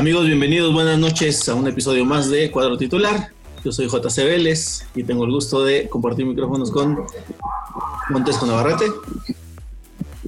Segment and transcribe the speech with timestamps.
[0.00, 3.32] Amigos, bienvenidos, buenas noches a un episodio más de Cuadro Titular.
[3.62, 7.04] Yo soy JC Vélez y tengo el gusto de compartir micrófonos con
[8.08, 8.86] Montesco Navarrete.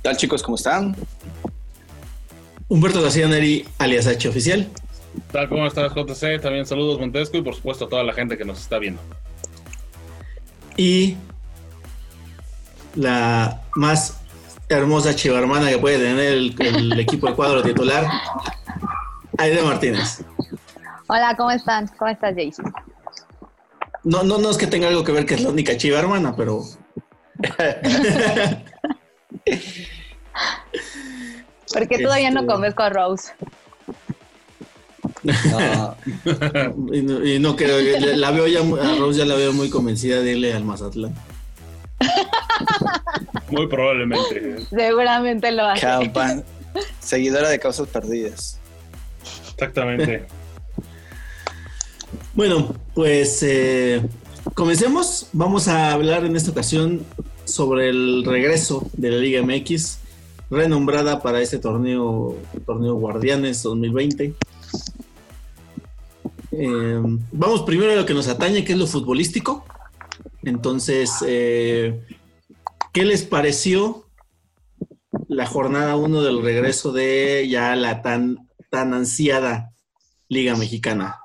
[0.02, 0.42] ¿Qué tal chicos?
[0.42, 0.96] ¿Cómo están?
[2.66, 4.68] Humberto García Neri, alias H Oficial.
[5.14, 5.48] ¿Qué tal?
[5.48, 6.40] ¿Cómo estás JC?
[6.40, 9.00] También saludos Montesco y por supuesto a toda la gente que nos está viendo.
[10.76, 11.16] Y
[12.96, 14.20] la más
[14.68, 18.04] hermosa chivarmana que puede tener el, el equipo de cuadro titular,
[19.38, 20.24] Aide Martínez.
[21.06, 21.86] Hola, ¿cómo están?
[21.96, 22.72] ¿Cómo estás, Jason?
[24.02, 26.34] No, no, no es que tenga algo que ver que es la única chiva hermana,
[26.34, 26.64] pero.
[31.72, 33.32] Porque todavía no Este- conozco a Rose.
[35.22, 35.96] No,
[36.92, 39.70] y, no, y no creo que la veo ya, a Rose ya la veo muy
[39.70, 41.14] convencida de irle al Mazatlán.
[43.50, 44.64] Muy probablemente.
[44.70, 45.82] Seguramente lo hace.
[45.82, 46.42] Campan,
[47.00, 48.58] seguidora de causas perdidas.
[49.52, 50.26] Exactamente.
[52.34, 54.00] Bueno, pues eh,
[54.54, 55.28] comencemos.
[55.34, 57.04] Vamos a hablar en esta ocasión
[57.44, 59.98] sobre el regreso de la Liga MX,
[60.52, 62.36] renombrada para este torneo,
[62.66, 64.34] torneo Guardianes 2020.
[66.52, 67.00] Eh,
[67.32, 69.64] vamos primero a lo que nos atañe, que es lo futbolístico.
[70.42, 72.04] Entonces, eh,
[72.92, 74.06] ¿qué les pareció
[75.26, 79.72] la jornada 1 del regreso de ya la tan, tan ansiada
[80.28, 81.18] Liga Mexicana?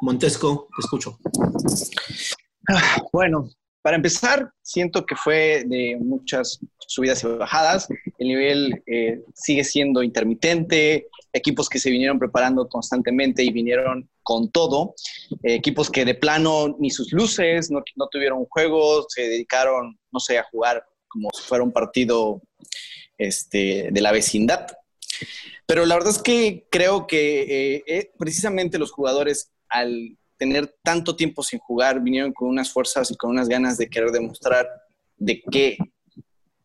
[0.00, 1.18] Montesco, te escucho.
[2.68, 3.48] Ah, Bueno,
[3.82, 7.88] para empezar, siento que fue de muchas subidas y bajadas.
[8.18, 11.08] El nivel eh, sigue siendo intermitente.
[11.32, 14.94] Equipos que se vinieron preparando constantemente y vinieron con todo.
[15.42, 20.38] Eh, equipos que de plano ni sus luces, no, tuvieron juego, se dedicaron, no sé,
[20.38, 22.42] a jugar como si fuera un partido
[23.16, 24.66] este, de la vecindad.
[25.64, 31.42] Pero la verdad es que creo que eh, precisamente los jugadores, al tener tanto tiempo
[31.42, 34.66] sin jugar, vinieron con unas fuerzas y con unas ganas de querer demostrar
[35.18, 35.76] de qué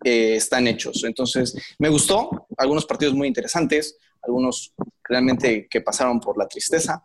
[0.06, 1.04] eh, están hechos.
[1.04, 7.04] Entonces, me gustó, algunos partidos muy interesantes, algunos realmente que pasaron por la tristeza,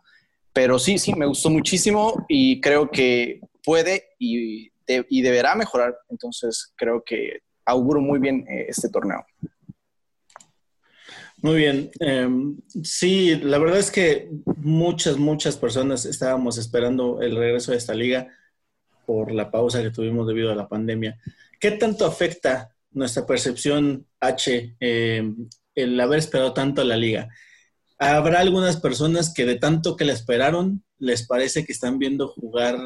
[0.53, 5.97] pero sí, sí, me gustó muchísimo y creo que puede y, de- y deberá mejorar.
[6.09, 9.25] Entonces, creo que auguro muy bien eh, este torneo.
[11.41, 11.89] Muy bien.
[11.99, 12.29] Eh,
[12.83, 18.27] sí, la verdad es que muchas, muchas personas estábamos esperando el regreso de esta liga
[19.07, 21.19] por la pausa que tuvimos debido a la pandemia.
[21.59, 25.33] ¿Qué tanto afecta nuestra percepción H eh,
[25.73, 27.29] el haber esperado tanto a la liga?
[27.97, 32.77] Habrá algunas personas que de tanto que la esperaron, les parece que están viendo jugar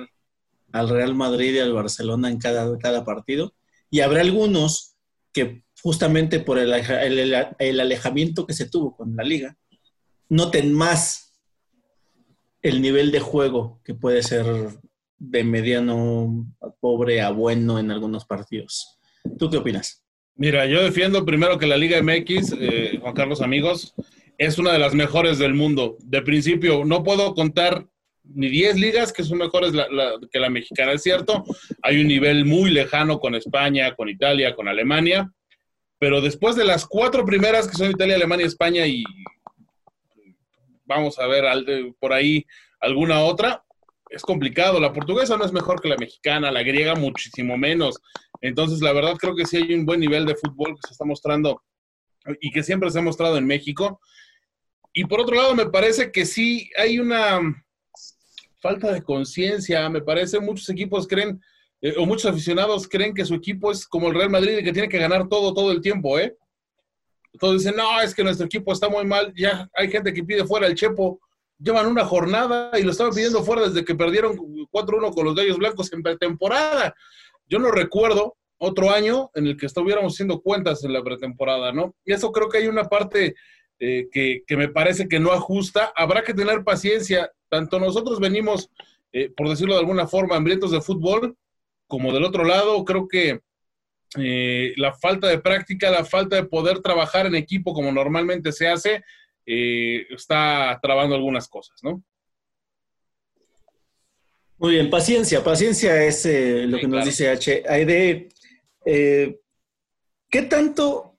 [0.72, 3.54] al Real Madrid y al Barcelona en cada, cada partido.
[3.90, 4.96] Y habrá algunos
[5.34, 9.56] que justamente por el, el- el alejamiento que se tuvo con la liga,
[10.30, 11.38] noten más
[12.64, 14.46] el nivel de juego que puede ser
[15.20, 18.98] de mediano a pobre a bueno en algunos partidos.
[19.38, 20.04] ¿Tú qué opinas?
[20.36, 23.94] Mira, yo defiendo primero que la Liga MX, eh, Juan Carlos amigos,
[24.40, 25.98] es una de las mejores del mundo.
[26.04, 27.86] De principio, no puedo contar
[28.24, 29.72] ni 10 ligas que son mejores
[30.32, 31.44] que la mexicana, es cierto.
[31.84, 35.32] Hay un nivel muy lejano con España, con Italia, con Alemania,
[36.00, 39.04] pero después de las cuatro primeras que son Italia, Alemania, España y
[40.86, 41.46] vamos a ver
[42.00, 42.46] por ahí
[42.80, 43.64] alguna otra,
[44.10, 44.80] es complicado.
[44.80, 48.00] La portuguesa no es mejor que la mexicana, la griega muchísimo menos.
[48.42, 51.06] Entonces, la verdad creo que sí hay un buen nivel de fútbol que se está
[51.06, 51.64] mostrando
[52.40, 54.00] y que siempre se ha mostrado en México.
[54.94, 57.42] Y por otro lado, me parece que sí hay una
[58.62, 59.90] falta de conciencia.
[59.90, 61.42] Me parece muchos equipos creen,
[61.86, 64.74] eh, o muchos aficionados creen que su equipo es como el Real Madrid y que
[64.74, 66.36] tiene que ganar todo, todo el tiempo, ¿eh?
[67.40, 69.32] Todos dicen, no, es que nuestro equipo está muy mal.
[69.36, 71.20] Ya hay gente que pide fuera el Chepo.
[71.60, 75.60] Llevan una jornada y lo estaban pidiendo fuera desde que perdieron 4-1 con los Gallos
[75.60, 76.96] Blancos en pretemporada.
[77.48, 81.94] Yo no recuerdo otro año en el que estuviéramos haciendo cuentas en la pretemporada, ¿no?
[82.04, 83.36] Y eso creo que hay una parte
[83.78, 85.94] eh, que, que me parece que no ajusta.
[85.96, 87.32] Habrá que tener paciencia.
[87.48, 88.72] Tanto nosotros venimos,
[89.12, 91.38] eh, por decirlo de alguna forma, hambrientos de fútbol,
[91.96, 93.40] como del otro lado, creo que
[94.18, 98.68] eh, la falta de práctica, la falta de poder trabajar en equipo como normalmente se
[98.68, 99.02] hace,
[99.46, 102.04] eh, está trabando algunas cosas, ¿no?
[104.58, 105.42] Muy bien, paciencia.
[105.42, 107.64] Paciencia es eh, lo Sí, que nos dice H.
[107.66, 108.28] Aide,
[108.84, 111.18] ¿qué tanto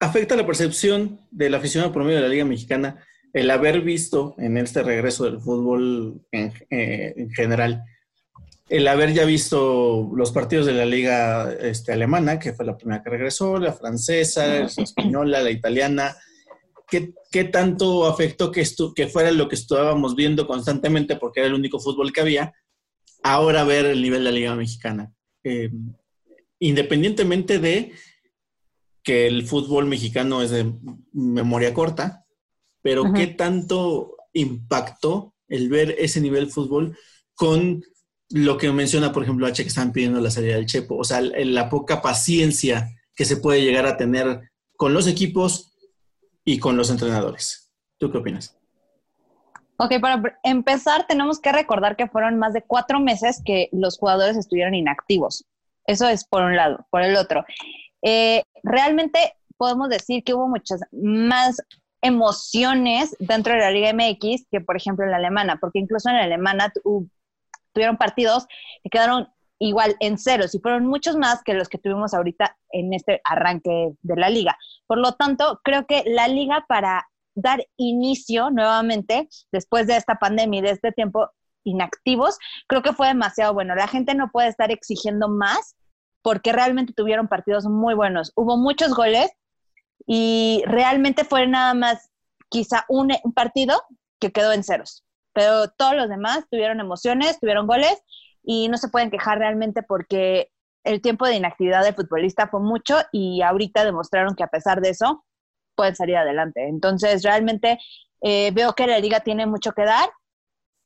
[0.00, 4.82] afecta la percepción del aficionado promedio de la Liga Mexicana el haber visto en este
[4.82, 7.84] regreso del fútbol en, en general,
[8.68, 13.02] el haber ya visto los partidos de la liga este, alemana, que fue la primera
[13.02, 16.16] que regresó, la francesa, la española, la italiana,
[16.88, 21.48] ¿qué, qué tanto afectó que, estu que fuera lo que estábamos viendo constantemente porque era
[21.48, 22.52] el único fútbol que había,
[23.22, 25.12] ahora ver el nivel de la liga mexicana?
[25.44, 25.70] Eh,
[26.58, 27.92] independientemente de
[29.02, 30.70] que el fútbol mexicano es de
[31.12, 32.26] memoria corta,
[32.82, 33.12] pero.
[33.12, 36.96] ¿qué tanto impactó el ver ese nivel de fútbol
[37.34, 37.82] con
[38.30, 40.96] lo que menciona, por ejemplo, H, que están pidiendo la salida del Chepo?
[40.96, 45.72] O sea, la poca paciencia que se puede llegar a tener con los equipos
[46.44, 47.70] y con los entrenadores.
[47.98, 48.56] ¿Tú qué opinas?
[49.78, 54.36] Ok, para empezar tenemos que recordar que fueron más de cuatro meses que los jugadores
[54.36, 55.44] estuvieron inactivos.
[55.86, 56.86] Eso es por un lado.
[56.90, 57.44] Por el otro,
[58.02, 61.62] eh, realmente podemos decir que hubo muchas más
[62.00, 66.16] emociones dentro de la Liga MX que, por ejemplo, en la alemana, porque incluso en
[66.16, 66.72] la alemana
[67.78, 68.48] tuvieron partidos
[68.82, 69.28] que quedaron
[69.60, 73.92] igual en ceros y fueron muchos más que los que tuvimos ahorita en este arranque
[74.02, 74.58] de la liga.
[74.88, 80.58] Por lo tanto, creo que la liga para dar inicio nuevamente después de esta pandemia
[80.58, 81.30] y de este tiempo
[81.62, 82.36] inactivos,
[82.66, 83.76] creo que fue demasiado bueno.
[83.76, 85.76] La gente no puede estar exigiendo más
[86.22, 88.32] porque realmente tuvieron partidos muy buenos.
[88.34, 89.30] Hubo muchos goles
[90.04, 92.10] y realmente fue nada más
[92.48, 93.80] quizá un, un partido
[94.18, 95.04] que quedó en ceros.
[95.38, 98.02] Pero todos los demás tuvieron emociones, tuvieron goles
[98.42, 100.50] y no se pueden quejar realmente porque
[100.84, 104.90] el tiempo de inactividad del futbolista fue mucho y ahorita demostraron que a pesar de
[104.90, 105.24] eso
[105.76, 106.66] pueden salir adelante.
[106.68, 107.78] Entonces, realmente
[108.22, 110.08] eh, veo que la liga tiene mucho que dar.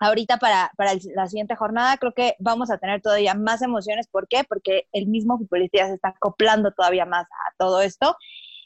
[0.00, 4.08] Ahorita para, para el- la siguiente jornada creo que vamos a tener todavía más emociones.
[4.08, 4.44] ¿Por qué?
[4.44, 8.16] Porque el mismo futbolista ya se está acoplando todavía más a todo esto.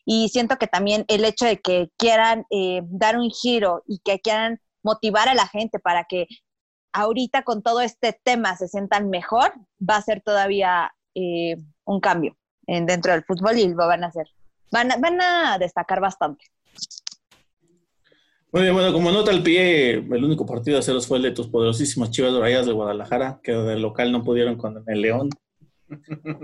[0.07, 4.21] Y siento que también el hecho de que quieran eh, dar un giro y que
[4.21, 6.29] quieran motivar a la gente para que
[6.93, 12.37] ahorita con todo este tema se sientan mejor, va a ser todavía eh, un cambio
[12.69, 14.29] en, dentro del fútbol y lo van a hacer.
[14.71, 16.45] Van a, van a destacar bastante.
[18.53, 21.33] Muy bien, bueno, como nota al pie, el único partido a ceros fue el de
[21.33, 25.31] tus poderosísimas Chivas Rayadas de Guadalajara, que de local no pudieron con el León,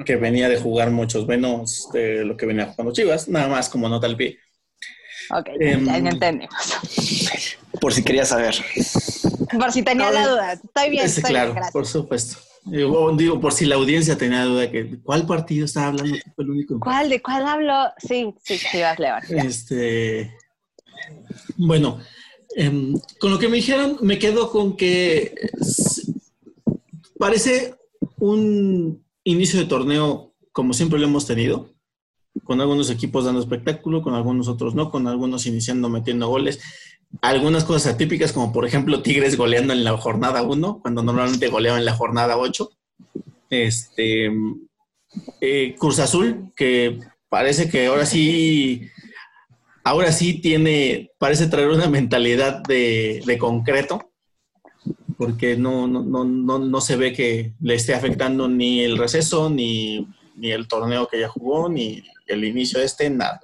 [0.05, 3.89] que venía de jugar muchos menos de lo que venía jugando Chivas, nada más como
[3.89, 4.39] nota al pie.
[5.31, 6.55] Ok, Em, ya, ya entendemos.
[7.81, 8.55] Por si querías saber.
[9.59, 10.53] Por si tenía la duda.
[10.53, 12.39] Estoy bien, estoy claro, bien, por supuesto.
[12.65, 16.17] Digo, digo, por si la audiencia tenía duda, que ¿cuál partido estaba hablando?
[16.35, 16.79] Fue el único.
[16.79, 17.09] ¿Cuál?
[17.09, 17.75] ¿De cuál hablo?
[17.99, 19.21] Sí, sí, Chivas León.
[19.29, 19.43] ya.
[19.43, 20.33] Este,
[21.57, 21.99] bueno,
[22.55, 25.35] em, con lo que me dijeron, me quedo con que
[27.19, 27.75] parece
[28.19, 31.72] un inicio de torneo como siempre lo hemos tenido,
[32.45, 36.61] con algunos equipos dando espectáculo, con algunos otros no, con algunos iniciando metiendo goles.
[37.21, 41.79] Algunas cosas atípicas, como por ejemplo Tigres goleando en la jornada 1, cuando normalmente goleaba
[41.79, 42.71] en la jornada 8.
[43.51, 44.31] Este,
[45.41, 48.89] eh, Cruz Azul, que parece que ahora sí
[49.85, 54.13] ahora sí tiene, parece traer una mentalidad de, de concreto,
[55.17, 59.51] porque no, no, no, no, no se ve que le esté afectando ni el receso,
[59.51, 60.07] ni,
[60.37, 63.41] ni el torneo que ya jugó, ni el inicio de este, nada.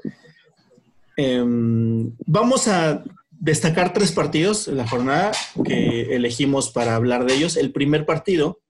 [1.17, 5.33] Em, vamos a destacar tres partidos en la jornada
[5.65, 7.57] que elegimos para hablar de ellos.
[7.57, 8.61] El primer partido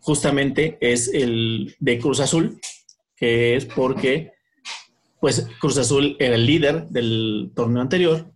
[0.00, 2.60] justamente es el de Cruz Azul,
[3.16, 4.32] que es porque
[5.20, 8.30] pues Cruz Azul era el líder del torneo anterior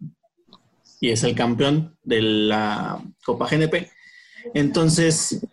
[1.00, 3.90] y es el campeón de la Copa GNP.
[4.55, 5.47] Entonces,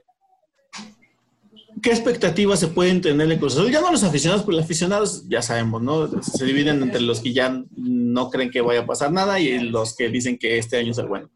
[1.85, 3.71] ¿qué expectativas se pueden tener en Cruz Azul?
[3.71, 6.19] Ya no los aficionados, porque los aficionados ya sabemos, ¿no?
[6.19, 9.95] Se dividen entre los que ya no creen que vaya a pasar nada y los
[9.95, 11.29] que dicen que este año es el bueno.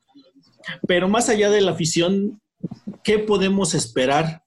[0.88, 2.42] Pero más allá de la afición,
[3.04, 4.44] ¿qué podemos esperar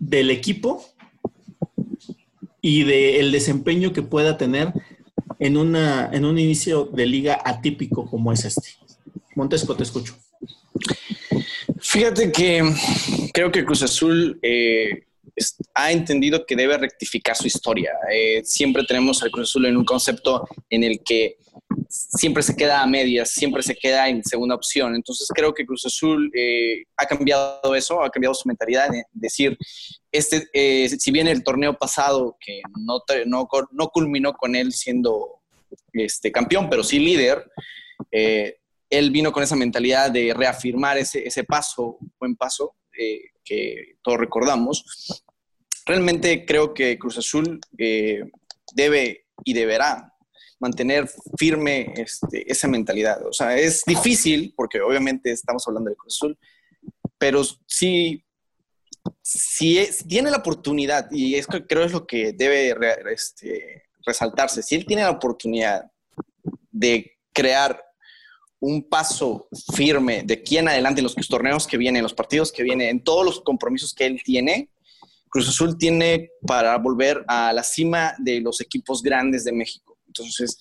[0.00, 0.84] del equipo
[2.60, 4.72] y del desempeño que pueda tener
[5.38, 8.70] en, una, en un inicio de liga atípico como es este.
[9.36, 10.16] Montesco, te escucho.
[11.92, 12.62] Fíjate que
[13.34, 15.04] creo que Cruz Azul eh,
[15.74, 17.92] ha entendido que debe rectificar su historia.
[18.10, 21.36] Eh, siempre tenemos al Cruz Azul en un concepto en el que
[21.90, 24.94] siempre se queda a medias, siempre se queda en segunda opción.
[24.94, 29.58] Entonces creo que Cruz Azul eh, ha cambiado eso, ha cambiado su mentalidad de decir,
[30.10, 35.42] este, eh, si bien el torneo pasado, que no, no, no culminó con él siendo
[35.92, 37.44] este, campeón, pero sí líder,
[38.10, 38.56] eh,
[38.92, 44.18] él vino con esa mentalidad de reafirmar ese, ese paso, buen paso, eh, que todos
[44.18, 45.24] recordamos.
[45.86, 48.22] Realmente creo que Cruz Azul eh,
[48.74, 50.12] debe y deberá
[50.60, 53.26] mantener firme este, esa mentalidad.
[53.26, 56.38] O sea, es difícil porque obviamente estamos hablando de Cruz Azul,
[57.16, 58.22] pero sí,
[59.22, 62.76] si, tiene la oportunidad, y es creo es lo que debe
[63.10, 65.90] este, resaltarse, si él tiene la oportunidad
[66.70, 67.82] de crear
[68.62, 72.52] un paso firme de aquí en adelante en los torneos que vienen, en los partidos
[72.52, 74.70] que vienen, en todos los compromisos que él tiene,
[75.28, 79.98] Cruz Azul tiene para volver a la cima de los equipos grandes de México.
[80.06, 80.56] Entonces,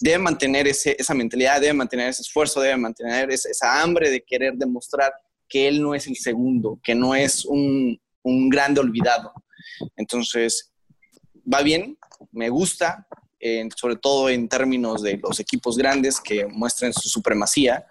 [0.00, 5.10] debe mantener esa mentalidad, debe mantener ese esfuerzo, debe mantener esa, hambre de querer demostrar
[5.48, 9.32] que él no es el segundo, que no es un, un grande olvidado.
[9.96, 10.74] Entonces,
[11.50, 11.96] va bien,
[12.32, 13.06] me gusta,
[13.76, 17.86] sobre todo en términos de los equipos grandes que muestren su supremacía,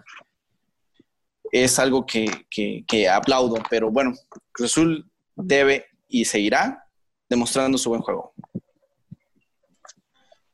[1.52, 3.58] es algo que, aplaudo.
[3.70, 4.14] Pero bueno,
[4.52, 6.86] Cruz Azul debe y seguirá
[7.28, 8.34] demostrando su buen juego.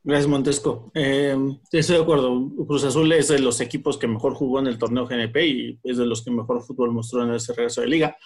[0.03, 0.91] Gracias, Montesco.
[0.93, 1.35] Eh,
[1.71, 2.51] estoy de acuerdo.
[2.67, 5.97] Cruz Azul es de los equipos que mejor jugó en el torneo GNP y es
[5.97, 8.17] de los que mejor fútbol mostró en ese regreso de liga.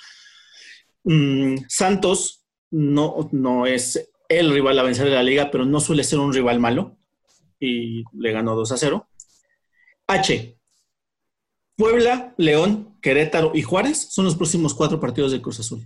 [1.06, 6.04] Mm, Santos no, no es el rival a vencer de la liga, pero no suele
[6.04, 6.98] ser un rival malo.
[7.60, 9.10] Y le ganó 2 a 0.
[10.08, 10.58] H.
[11.76, 15.86] Puebla, León, Querétaro y Juárez son los próximos cuatro partidos de Cruz Azul.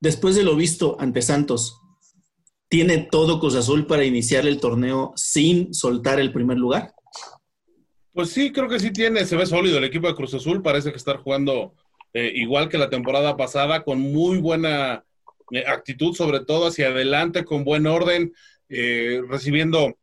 [0.00, 1.80] Después de lo visto ante Santos,
[2.68, 6.94] ¿tiene todo Cruz Azul para iniciar el torneo sin soltar el primer lugar?
[8.12, 10.90] Pues sí, creo que sí tiene, se ve sólido el equipo de Cruz Azul, parece
[10.90, 11.74] que está jugando
[12.12, 15.04] eh, igual que la temporada pasada, con muy buena
[15.66, 18.32] actitud, sobre todo hacia adelante, con buen orden,
[18.68, 19.96] eh, recibiendo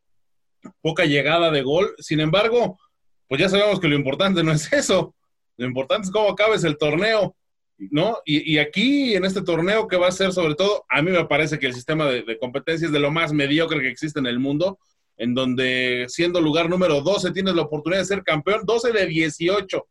[0.81, 1.93] poca llegada de gol.
[1.99, 2.79] Sin embargo,
[3.27, 5.15] pues ya sabemos que lo importante no es eso.
[5.57, 7.35] Lo importante es cómo acabes el torneo,
[7.77, 8.17] ¿no?
[8.25, 11.59] Y, aquí, en este torneo que va a ser sobre todo, a mí me parece
[11.59, 14.39] que el sistema de, de competencia es de lo más mediocre que existe en el
[14.39, 14.79] mundo,
[15.17, 19.87] en donde siendo lugar número 12 tienes la oportunidad de ser campeón, 12 de 18.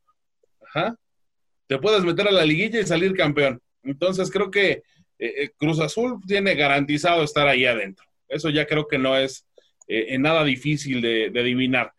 [0.67, 0.97] Ajá.
[1.69, 3.61] Te puedes meter a la liguilla y salir campeón.
[3.85, 4.83] Entonces creo que
[5.21, 8.07] eh, eh, Cruz Azul tiene garantizado estar ahí adentro.
[8.27, 9.47] Eso ya creo que no es
[9.87, 11.93] eh, nada difícil de, adivinar.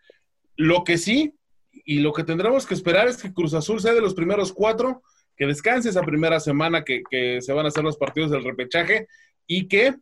[0.55, 1.35] Lo que sí,
[1.71, 5.03] y lo que tendremos que esperar es que Cruz Azul sea de los primeros cuatro,
[5.37, 7.03] que descanse esa primera semana que,
[7.41, 9.07] se van a hacer los partidos del repechaje
[9.45, 9.95] y que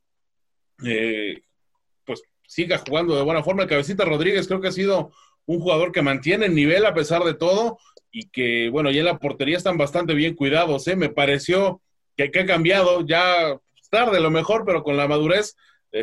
[2.05, 3.63] pues siga jugando de buena forma.
[3.63, 5.11] El Cabecita Rodríguez creo que ha sido
[5.45, 7.79] un jugador que mantiene el nivel a pesar de todo
[8.11, 10.87] y que, bueno, ya en la portería están bastante bien cuidados.
[10.87, 10.95] ¿eh?
[10.95, 11.81] Me pareció
[12.27, 13.57] que, ha cambiado ya
[13.89, 15.55] tarde lo mejor, pero con la madurez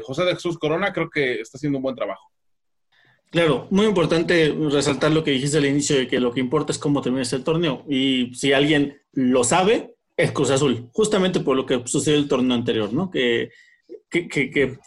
[0.02, 2.30] José de Jesús Corona creo que está haciendo un buen trabajo.
[3.30, 6.78] Claro, muy importante resaltar lo que dijiste al inicio de que lo que importa es
[6.78, 7.85] cómo termina el torneo.
[7.88, 12.56] Y si alguien lo sabe, es Cruz Azul, justamente por lo que sucedió el torneo
[12.56, 13.11] anterior, ¿no?
[13.11, 13.50] Que,
[14.08, 14.78] que, que,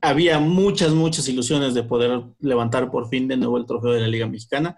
[0.00, 4.08] había muchas, muchas ilusiones de poder levantar por fin de nuevo el trofeo de la
[4.08, 4.76] Liga Mexicana.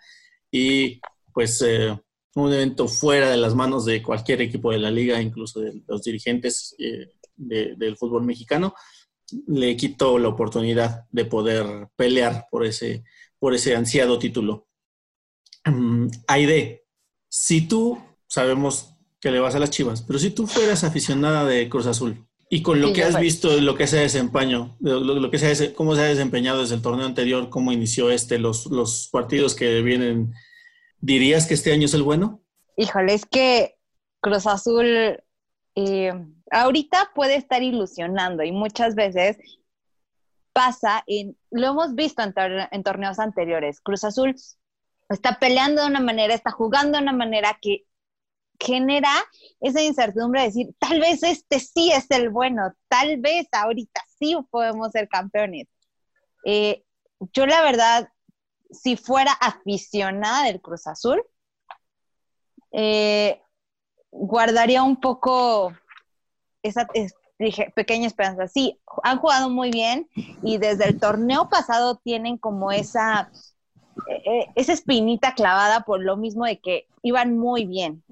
[0.50, 1.00] Y
[1.34, 1.96] pues eh,
[2.34, 6.02] un evento fuera de las manos de cualquier equipo de la liga, incluso de los
[6.02, 8.74] dirigentes eh, del fútbol mexicano,
[9.46, 13.04] le quitó la oportunidad de poder pelear por ese,
[13.38, 14.68] por ese ansiado título.
[15.66, 16.86] Um, Aide,
[17.28, 21.68] si tú, sabemos que le vas a las chivas, pero si tú fueras aficionada de
[21.68, 25.38] Cruz Azul y con lo que has visto, lo que se ha desempeñado, lo, que
[25.38, 29.54] se cómo se ha desempeñado desde el torneo anterior, cómo inició este, los, los partidos
[29.54, 30.34] que vienen
[31.02, 32.40] ¿Dirías que este año es el bueno?
[32.76, 33.74] Híjole, es que
[34.20, 35.20] Cruz Azul
[35.74, 36.12] eh,
[36.52, 39.36] ahorita puede estar ilusionando y muchas veces
[40.52, 44.36] pasa, y lo hemos visto en, torneos anteriores, Cruz Azul
[45.08, 47.84] está peleando de una manera, está jugando de una manera que
[48.60, 49.12] genera
[49.60, 54.36] esa incertidumbre de decir, tal vez este sí es el bueno, tal vez ahorita sí
[54.52, 55.66] podemos ser campeones.
[56.44, 56.84] Eh,
[57.32, 58.08] yo la verdad
[58.72, 61.22] si fuera aficionada del Cruz Azul,
[62.72, 63.40] eh,
[64.10, 65.72] guardaría un poco
[66.62, 66.88] esa
[67.74, 68.48] pequeña esperanza.
[68.48, 70.08] Sí, han jugado muy bien
[70.42, 73.30] y desde el torneo pasado tienen como esa,
[74.08, 78.02] eh, eh, esa espinita clavada por lo mismo de que iban muy bien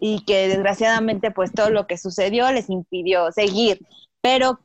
[0.00, 3.86] y que desgraciadamente pues todo lo que sucedió les impidió seguir.
[4.20, 4.60] Pero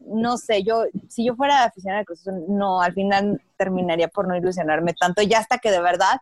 [0.00, 4.94] no sé, yo, si yo fuera aficionada Cruz no, al final terminaría por no ilusionarme
[4.94, 6.20] tanto, ya hasta que de verdad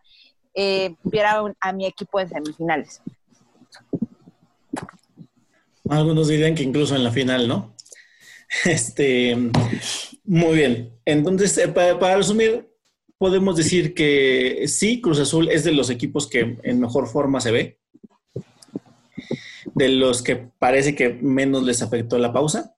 [0.53, 3.01] eh, viera a mi equipo en semifinales.
[5.89, 7.73] Algunos dirían que incluso en la final, ¿no?
[8.65, 9.35] Este,
[10.23, 10.93] muy bien.
[11.03, 12.69] Entonces, eh, para, resumir,
[13.17, 17.51] podemos decir que sí, Cruz Azul es de los equipos que en mejor forma se
[17.51, 17.79] ve,
[19.75, 22.76] de los que parece que menos les afectó la pausa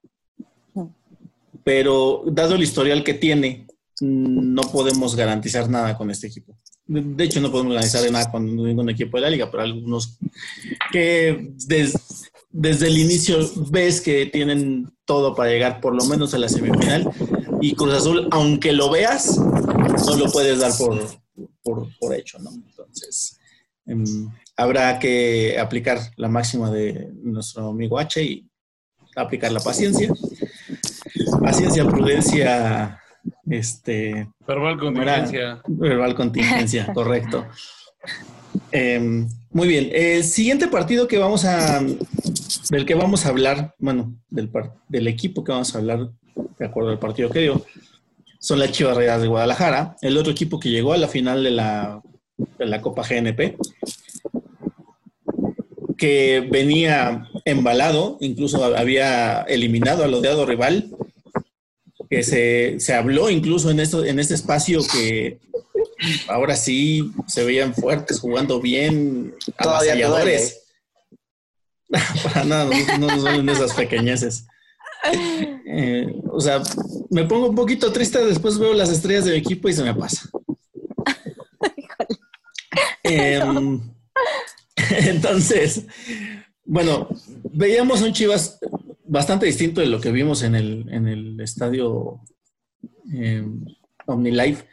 [1.64, 3.66] pero dado el historial que tiene,
[4.00, 6.56] no podemos garantizar nada con este equipo.
[6.86, 10.18] De hecho, no podemos garantizar nada con ningún equipo de la liga, pero algunos
[10.90, 11.52] que
[12.50, 13.38] desde el inicio
[13.70, 17.08] ves que tienen todo para llegar por lo menos a la semifinal.
[17.60, 22.50] Y Cruz Azul, aunque lo veas, no lo puedes dar por, por, hecho, ¿no?
[22.50, 23.38] Entonces,
[23.86, 28.50] em, habrá que aplicar la máxima de nuestro amigo H y
[29.14, 30.12] aplicar la paciencia.
[31.40, 33.00] Paciencia, prudencia,
[33.48, 34.28] este...
[34.46, 35.62] Verbal contingencia.
[35.66, 37.46] Verbal contingencia, correcto.
[38.72, 39.90] Em, muy bien.
[39.92, 41.82] El siguiente partido que vamos a,
[42.70, 44.50] del que vamos a hablar, bueno, del,
[44.88, 46.10] del equipo que vamos a hablar,
[46.58, 47.64] de acuerdo al partido que dio,
[48.38, 51.50] son las Chivas Reales de Guadalajara, el otro equipo que llegó a la final de
[51.50, 52.02] la,
[52.58, 53.56] de la Copa GNP,
[55.96, 60.90] que venía embalado, incluso había eliminado al odiado rival,
[62.10, 65.38] que se, se habló incluso en, esto, en este espacio que
[66.26, 70.64] ahora sí se veían fuertes, jugando bien, avasalladores.
[72.24, 74.46] Para nada, no, nos duelen esas pequeñeces.
[75.66, 76.60] Eh, o sea,
[77.10, 79.94] me pongo un poquito triste, después veo las estrellas de mi equipo y se me
[79.94, 80.28] pasa.
[83.04, 83.80] Em,
[84.90, 85.86] entonces,
[86.64, 87.08] bueno,
[87.52, 88.59] veíamos un Chivas
[89.10, 92.20] bastante distinto de lo que vimos en el, en el estadio
[93.12, 93.44] eh,
[94.06, 94.66] OmniLife.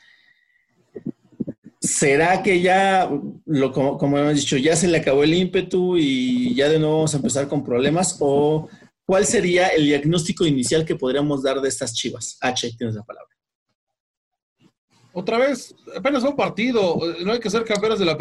[1.79, 3.09] ¿Será que ya,
[3.45, 7.13] lo, como, hemos dicho, ya se le acabó el ímpetu y ya de nuevo vamos
[7.15, 8.17] a empezar con problemas?
[8.19, 8.69] ¿O
[9.05, 12.37] cuál sería el diagnóstico inicial que podríamos dar de estas chivas?
[12.39, 13.35] H, tienes la palabra.
[15.13, 18.17] Otra vez, apenas un partido, no hay que ser campeones de la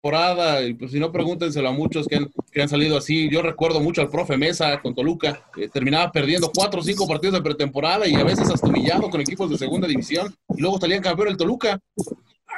[0.00, 3.28] temporada, y pues si no, pregúntenselo a muchos que han, que han salido así.
[3.30, 7.34] Yo recuerdo mucho al profe Mesa con Toluca, que terminaba perdiendo cuatro o cinco partidos
[7.34, 11.02] de pretemporada y a veces hasta humillado con equipos de segunda división, y luego salían
[11.02, 11.80] campeón el Toluca.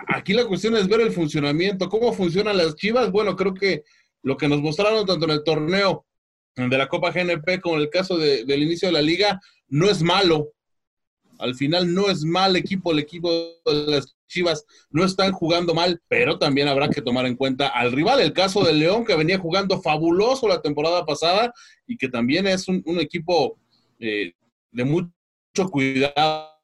[0.08, 3.10] Aquí la cuestión es ver el funcionamiento, cómo funcionan las chivas.
[3.10, 3.84] Bueno, creo que
[4.22, 6.04] lo que nos mostraron tanto en el torneo
[6.56, 10.02] de la Copa GNP como en el caso del inicio de la liga, no es
[10.02, 10.52] malo.
[11.38, 13.30] Al final no es mal equipo, el equipo
[13.64, 17.92] de las Chivas no están jugando mal, pero también habrá que tomar en cuenta al
[17.92, 18.20] rival.
[18.20, 21.52] El caso del León, que venía jugando fabuloso la temporada pasada
[21.86, 23.58] y que también es un, equipo
[23.98, 24.32] eh,
[24.72, 25.12] de mucho
[25.70, 26.60] cuidado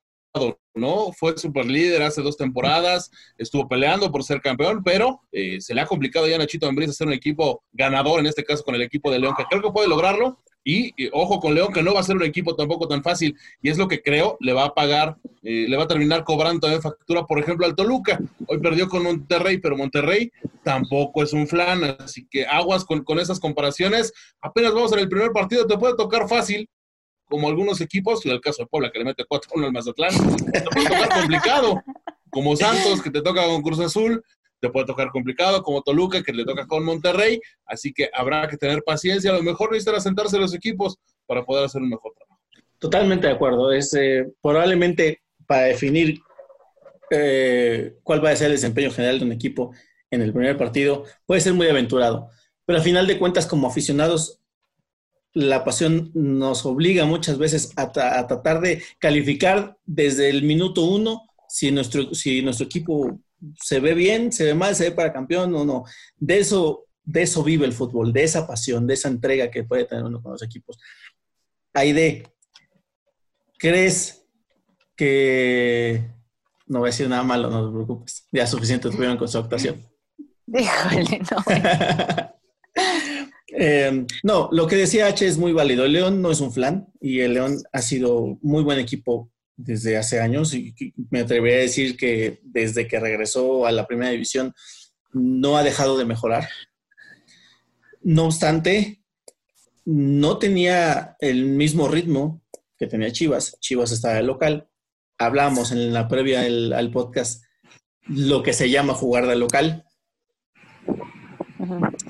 [0.75, 1.13] ¿no?
[1.13, 5.81] Fue super líder hace dos temporadas, estuvo peleando por ser campeón, pero eh, se le
[5.81, 8.83] ha complicado ya a Nachito Ambriz hacer un equipo ganador, en este caso con el
[8.83, 10.43] equipo de León, que creo que puede lograrlo.
[10.69, 13.71] Y, ojo con León, que no va a ser un equipo tampoco tan fácil, y
[13.71, 16.83] es lo que creo le va a pagar, eh, le va a terminar cobrando también
[16.83, 18.19] factura, por ejemplo, al Toluca.
[18.49, 20.33] Hoy perdió con Monterrey, pero Monterrey
[20.65, 24.13] tampoco es un flan, así que aguas con, con esas comparaciones.
[24.41, 26.69] Apenas vamos en el primer partido, te puede tocar fácil,
[27.27, 30.11] como algunos equipos, y el caso de Puebla que le mete 4-1 al Mazatlán,
[30.53, 31.81] te puede tocar complicado,
[32.29, 34.21] como Santos que te toca con Cruz Azul,
[34.61, 38.57] te puede tocar complicado, como Toluca que le toca con Monterrey, así que habrá que
[38.57, 42.41] tener paciencia, a lo mejor necesitan sentarse los equipos para poder hacer un mejor trabajo.
[42.79, 46.21] Totalmente de acuerdo, es eh, probablemente para definir
[47.11, 49.73] eh, cuál va a ser el desempeño general de un equipo
[50.11, 52.31] en el primer partido, puede ser muy aventurado,
[52.65, 54.41] pero al final de cuentas como aficionados
[55.37, 61.71] la pasión nos obliga muchas veces a, tratar de calificar desde el minuto uno si
[61.71, 63.21] nuestro, si nuestro equipo
[63.61, 65.85] se ve bien, se ve mal, se ve para campeón o no.
[66.17, 69.85] De eso, de eso vive el fútbol, de esa pasión, de esa entrega que puede
[69.85, 70.79] tener uno con los equipos.
[71.75, 72.25] Aide,
[73.59, 74.25] ¿crees
[74.97, 76.11] que...
[76.67, 78.27] No voy a decir nada malo, no te preocupes.
[78.33, 79.87] Ya suficiente tuvieron con su actuación.
[80.47, 82.33] Déjale, no.
[83.59, 85.85] Eh, no, lo que decía H es muy válido.
[85.85, 89.97] El León no es un flan y el León ha sido muy buen equipo desde
[89.97, 90.75] hace años y
[91.11, 94.55] me atrevería a decir que desde que regresó a la primera división
[95.13, 96.49] no ha dejado de mejorar.
[98.03, 99.03] No obstante,
[99.85, 102.43] no tenía el mismo ritmo
[102.79, 103.59] que tenía Chivas.
[103.61, 104.69] Chivas estaba de local.
[105.19, 107.43] Hablamos en la previa al podcast
[108.07, 109.85] lo que se llama jugar de local.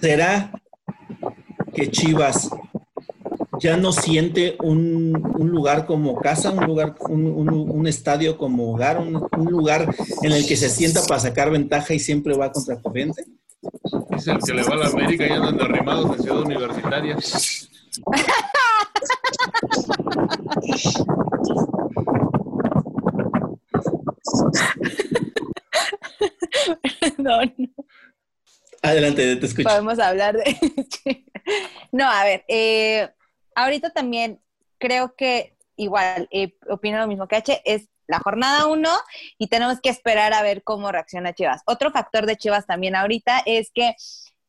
[0.00, 0.52] ¿Será
[1.74, 2.50] que Chivas
[3.60, 9.94] ya no siente un, lugar como casa, un lugar, un, estadio como hogar, un, lugar
[10.22, 13.24] en el que se sienta para sacar ventaja y siempre va contra corriente?
[14.10, 17.16] Es el que le va a la América y andan derrimados en Ciudad Universitaria.
[27.18, 27.52] no, no.
[28.82, 29.68] Adelante, te escucho.
[29.68, 30.56] Podemos hablar de...
[31.92, 33.08] no, a ver, eh,
[33.56, 34.40] ahorita también
[34.78, 38.90] creo que igual, eh, opino lo mismo que H, es la jornada uno
[39.36, 41.62] y tenemos que esperar a ver cómo reacciona Chivas.
[41.66, 43.96] Otro factor de Chivas también ahorita es que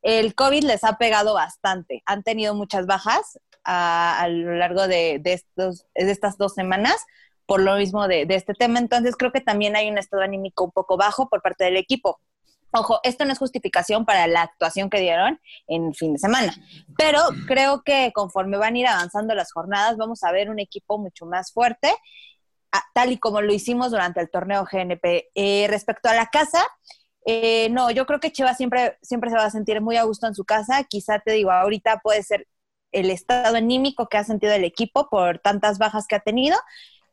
[0.03, 2.03] el COVID les ha pegado bastante.
[2.05, 7.03] Han tenido muchas bajas a, lo largo de, estos, de estas dos semanas
[7.45, 8.79] por lo mismo de, de, este tema.
[8.79, 12.19] Entonces creo que también hay un estado anímico un poco bajo por parte del equipo.
[12.79, 16.55] Ojo, esto no es justificación para la actuación que dieron en fin de semana,
[16.97, 20.97] pero creo que conforme van a ir avanzando las jornadas, vamos a ver un equipo
[20.97, 21.93] mucho más fuerte,
[22.93, 25.29] tal y como lo hicimos durante el torneo GNP.
[25.35, 26.65] Eh, respecto a la casa,
[27.25, 30.27] eh, no, yo creo que Chivas siempre, siempre se va a sentir muy a gusto
[30.27, 30.83] en su casa.
[30.83, 32.47] Quizá te digo, ahorita puede ser
[32.91, 36.57] el estado anímico que ha sentido el equipo por tantas bajas que ha tenido,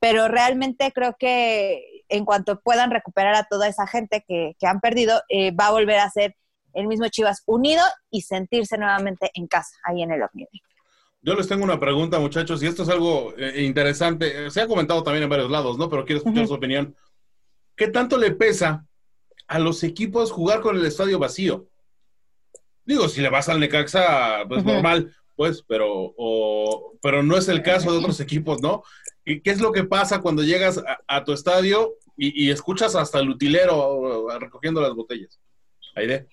[0.00, 5.22] pero realmente creo que en cuanto puedan recuperar a toda esa gente que, han perdido,
[5.28, 6.36] eh, va a volver a ser
[6.72, 10.60] el mismo Chivas unido y sentirse nuevamente en casa, ahí en el Omnibus.
[11.22, 14.50] Yo les tengo una pregunta, muchachos, y esto es algo eh, interesante.
[14.50, 15.88] Se ha comentado también en varios lados, ¿no?
[15.88, 16.94] Pero quiero escuchar su opinión.
[17.76, 18.86] ¿Qué tanto le pesa
[19.46, 21.66] a los equipos jugar con el estadio vacío?
[22.84, 26.14] Digo, si le vas al Necaxa, pues normal, pues, pero,
[27.00, 28.82] pero no es el caso de otros equipos, ¿no?
[29.24, 33.30] ¿Y qué es lo que pasa cuando llegas a, tu estadio y, escuchas hasta el
[33.30, 35.40] utilero recogiendo las botellas?
[35.96, 36.28] Aide.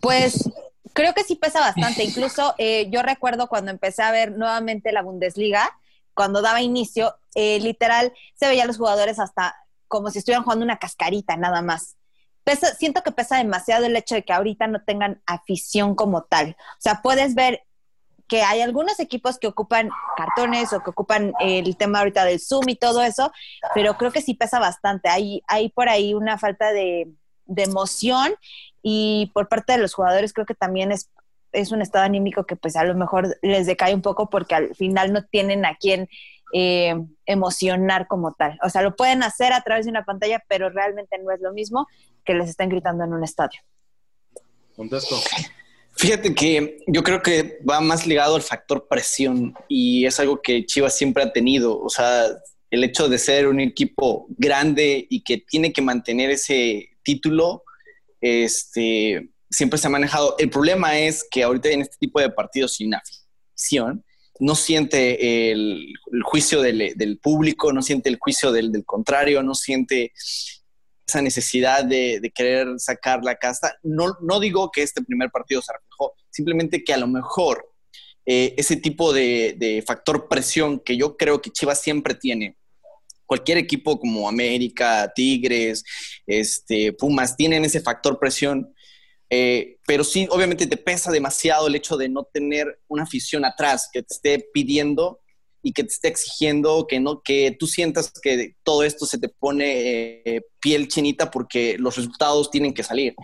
[0.00, 0.48] Pues
[0.94, 2.04] creo que sí pesa bastante.
[2.04, 5.78] Incluso eh, yo recuerdo cuando empecé a ver nuevamente la Bundesliga,
[6.14, 9.54] cuando daba inicio, eh, literal se veía a los jugadores hasta
[9.88, 11.96] como si estuvieran jugando una cascarita, nada más.
[12.78, 16.56] siento que pesa demasiado el hecho de que ahorita no tengan afición como tal.
[16.58, 17.65] O sea, puedes ver
[18.28, 22.68] que hay algunos equipos que ocupan cartones o que ocupan el tema ahorita del Zoom
[22.68, 23.32] y todo eso,
[23.74, 25.08] pero creo que sí pesa bastante.
[25.08, 27.08] Hay, hay por ahí una falta de,
[27.48, 28.34] emoción
[28.82, 31.10] y por parte de los jugadores creo que también es,
[31.52, 34.74] es un estado anímico que pues a lo mejor les decae un poco porque al
[34.74, 36.08] final no tienen a quien
[36.52, 38.58] eh, emocionar como tal.
[38.64, 41.52] O sea, lo pueden hacer a través de una pantalla, pero realmente no es lo
[41.52, 41.86] mismo
[42.24, 43.60] que les estén gritando en un estadio.
[44.74, 45.16] Contesto.
[45.96, 50.66] Fíjate que yo creo que va más ligado al factor presión y es algo que
[50.66, 51.80] Chivas siempre ha tenido.
[51.80, 52.26] O sea,
[52.70, 57.64] el hecho de ser un equipo grande y que tiene que mantener ese título,
[58.20, 60.34] este, siempre se ha manejado.
[60.38, 64.04] El problema es que ahorita en este tipo de partidos sin afición,
[64.38, 70.12] no siente el, juicio del, público, no siente el juicio del, del contrario, no siente
[71.06, 73.78] esa necesidad de, querer sacar la casta.
[73.82, 77.72] No, no digo que este primer partido se reflejó, simplemente que a lo mejor
[78.24, 82.56] eh, ese tipo de, factor presión que yo creo que Chivas siempre tiene,
[83.24, 85.84] cualquier equipo como América, Tigres,
[86.26, 88.72] este, Pumas, tienen ese factor presión.
[89.28, 93.88] Eh, pero sí, obviamente te pesa demasiado el hecho de no tener una afición atrás
[93.92, 95.20] que te esté pidiendo
[95.66, 99.28] y que te esté exigiendo que no que tú sientas que todo esto se te
[99.28, 103.16] pone eh, piel chinita porque los resultados tienen que salir.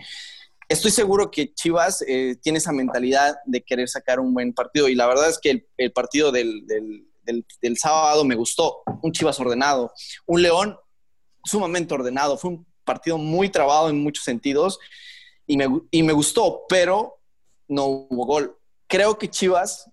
[0.67, 4.95] Estoy seguro que Chivas eh, tiene esa mentalidad de querer sacar un buen partido y
[4.95, 8.81] la verdad es que el, partido del, del, sábado me gustó.
[9.01, 9.93] Un Chivas ordenado,
[10.25, 10.75] un León
[11.45, 12.37] sumamente ordenado.
[12.37, 14.79] Fue un partido muy trabado en muchos sentidos
[15.47, 17.21] y me, y me gustó, pero
[17.69, 18.57] no hubo gol.
[18.87, 19.89] Creo que Chivas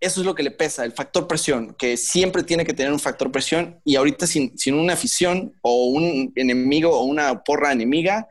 [0.00, 3.00] eso es lo que le pesa, el factor presión, que siempre tiene que tener un
[3.00, 8.28] factor presión y ahorita sin, una afición o un enemigo o una porra enemiga,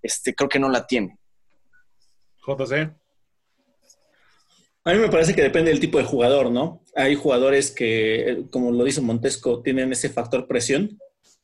[0.00, 1.18] este, creo que no la tiene.
[2.46, 2.94] JC.
[4.84, 6.82] A mí me parece que depende del tipo de jugador, ¿no?
[6.94, 10.98] Hay jugadores que, como lo dice Montesco, tienen ese factor presión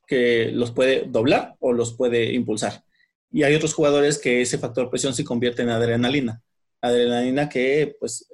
[0.07, 2.85] que los puede doblar o los puede impulsar.
[3.31, 6.41] Y hay otros jugadores que ese factor presión se convierte en adrenalina.
[6.81, 8.27] Adrenalina que, pues,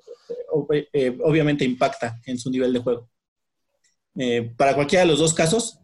[0.71, 3.11] eh, obviamente impacta en su nivel de juego.
[4.17, 5.79] Eh, para cualquiera de los dos casos,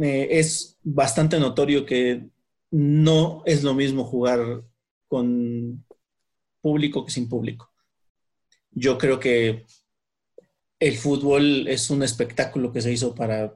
[0.00, 2.28] eh, es bastante notorio que
[2.70, 4.62] no es lo mismo jugar
[5.08, 5.84] con
[6.60, 7.70] público que sin público.
[8.70, 9.64] Yo creo que
[10.78, 13.54] el fútbol es un espectáculo que se hizo para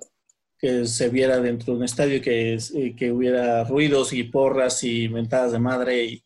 [0.59, 2.59] que se viera dentro de un estadio, que,
[2.96, 6.05] que hubiera ruidos y porras y mentadas de madre.
[6.05, 6.25] Y,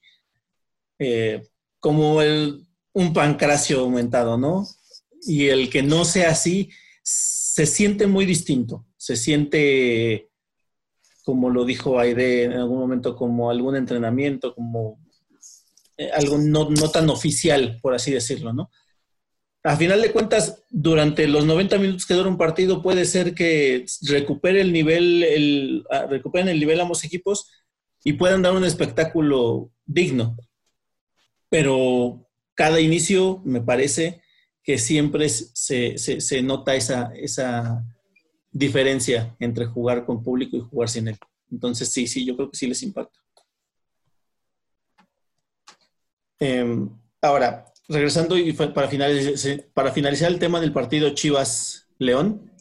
[1.81, 4.67] como el un pancracio aumentado, ¿no?
[5.23, 6.71] Y el que no sea así
[7.03, 10.31] se siente muy distinto, se siente,
[11.25, 15.01] como lo dijo Aide en algún momento, como algún entrenamiento, como
[15.97, 18.71] eh, algo no, tan oficial, por así decirlo, ¿no?
[19.63, 23.85] A final de cuentas, durante los 90 minutos que dura un partido, puede ser que
[24.09, 27.51] recupere el nivel, el, ah, recuperen el nivel ambos equipos
[28.03, 30.39] y puedan dar un espectáculo digno.
[31.51, 32.30] Pero
[32.61, 34.21] cada inicio me parece
[34.63, 37.83] que siempre se, se, nota esa, esa
[38.53, 41.17] diferencia entre jugar con público y jugar sin él.
[41.51, 43.19] Entonces, sí, sí, yo creo que sí les impacta.
[46.39, 46.91] Em,
[47.23, 52.53] ahora, regresando y para finalizar, para finalizar el tema del partido Chivas-León,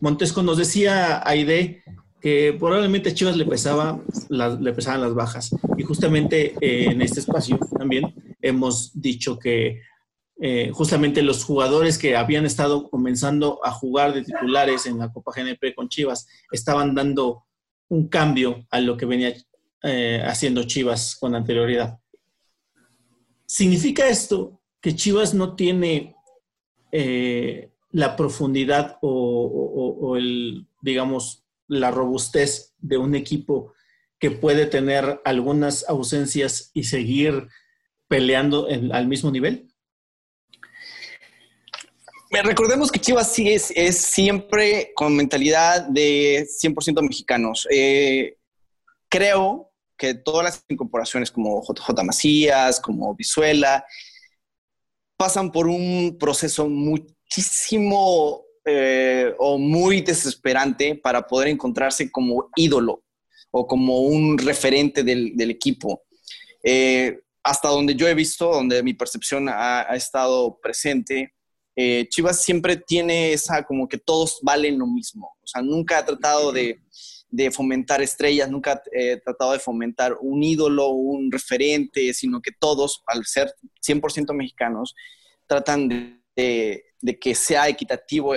[0.00, 1.82] Montesco nos decía, Aide,
[2.20, 5.56] que probablemente Chivas le, pesaba le pesaban las bajas.
[5.78, 9.82] Y justamente eh, en este espacio también hemos dicho que
[10.38, 15.32] eh, justamente los jugadores que habían estado comenzando a jugar de titulares en la Copa
[15.34, 17.46] GNP con Chivas estaban dando
[17.88, 19.34] un cambio a lo que venía
[19.82, 21.98] eh, haciendo Chivas con anterioridad.
[23.46, 26.16] ¿Significa esto que Chivas no tiene
[26.92, 33.72] eh, la profundidad o, el, digamos, la robustez de un equipo
[34.18, 37.48] que puede tener algunas ausencias y seguir
[38.08, 39.68] peleando al mismo nivel?
[42.30, 47.66] Recordemos que Chivas sí es, siempre con mentalidad de 100% mexicanos.
[47.70, 48.36] Eh,
[49.08, 53.84] creo que todas las incorporaciones como JJ Macías, como Visuela,
[55.16, 63.02] pasan por un proceso muchísimo eh, o muy desesperante para poder encontrarse como ídolo
[63.50, 66.02] o como un referente del, equipo.
[66.62, 71.32] Eh, hasta donde yo he visto, donde mi percepción ha estado presente,
[71.78, 75.36] eh, Chivas siempre tiene esa como que todos valen lo mismo.
[75.42, 76.80] O sea, nunca ha tratado de,
[77.52, 83.02] fomentar estrellas, nunca ha eh, tratado de fomentar un ídolo, un referente, sino que todos,
[83.06, 83.52] al ser
[83.86, 84.94] 100% mexicanos,
[85.46, 86.82] tratan de,
[87.20, 88.34] que sea equitativo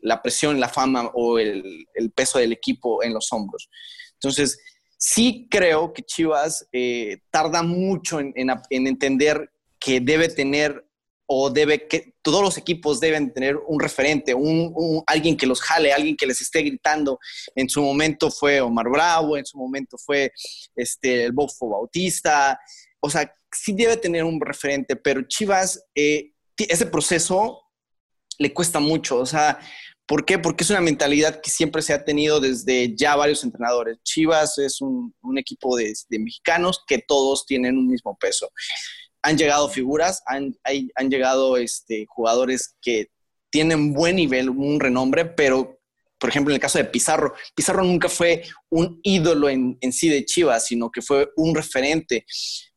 [0.00, 3.68] la presión, la fama o el, peso del equipo en los hombros.
[4.14, 4.56] Entonces,
[5.04, 8.36] sí creo que Chivas eh, tarda mucho en
[8.68, 10.86] entender que debe tener
[11.26, 15.92] o debe que todos los equipos deben tener un referente, un, alguien que los jale,
[15.92, 17.18] alguien que les esté gritando.
[17.56, 20.30] En su momento fue Omar Bravo, en su momento fue
[20.76, 22.60] este, el Bofo Bautista.
[23.00, 27.62] O sea, sí debe tener un referente, pero Chivas, eh, ese proceso
[28.38, 29.18] le cuesta mucho.
[29.18, 29.58] O sea,
[30.06, 30.38] ¿por qué?
[30.38, 33.98] Porque es una mentalidad que siempre se ha tenido desde ya varios entrenadores.
[34.02, 38.50] Chivas es un, equipo de, mexicanos que todos tienen un mismo peso
[39.24, 43.12] han llegado figuras, han, han llegado este, jugadores que
[43.50, 45.78] tienen buen nivel, un renombre, pero
[46.22, 50.08] por ejemplo, en el caso de Pizarro, Pizarro nunca fue un ídolo en, en, sí
[50.08, 52.24] de Chivas, sino que fue un referente.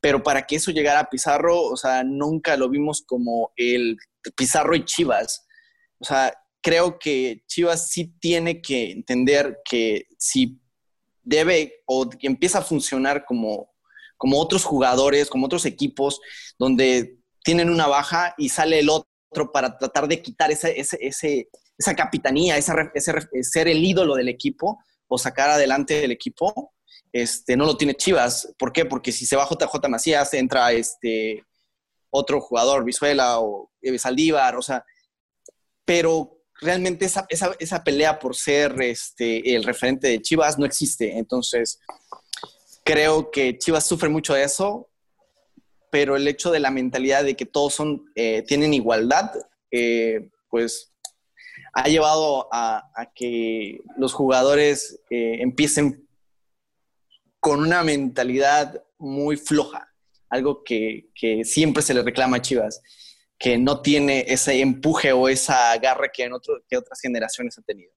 [0.02, 3.98] Pero para que eso llegara a Pizarro, o sea, nunca lo vimos como el
[4.36, 5.46] Pizarro y Chivas.
[6.00, 6.34] O sea,
[6.66, 10.60] creo que Chivas sí tiene que entender que si
[11.22, 13.70] debe o empieza a funcionar como
[14.18, 16.20] como otros jugadores, como otros equipos,
[16.58, 22.58] donde tienen una baja y sale el otro para tratar de quitar esa, esa capitanía,
[22.58, 22.74] ese,
[23.44, 26.74] ser el ídolo del equipo o sacar adelante el equipo.
[27.12, 28.52] Este, no lo tiene Chivas.
[28.58, 28.86] ¿Por qué?
[28.86, 31.44] Porque si se va JJ Macías, entra este
[32.10, 34.84] otro jugador, Visuela o Saldívar, o sea,
[35.84, 41.18] pero realmente esa, esa, pelea por ser este, el referente de Chivas no existe.
[41.18, 41.80] Entonces,
[42.86, 44.92] Creo que Chivas sufre mucho de eso,
[45.90, 49.32] pero el hecho de la mentalidad de que todos son, eh, tienen igualdad,
[49.72, 50.94] eh, pues
[51.74, 52.84] ha llevado a,
[53.16, 56.08] que los jugadores eh, empiecen
[57.40, 59.92] con una mentalidad muy floja,
[60.30, 61.10] algo que,
[61.44, 62.84] siempre se le reclama a Chivas,
[63.46, 66.32] que no tiene ese empuje o esa garra que, en
[66.68, 67.94] que otras generaciones han tenido.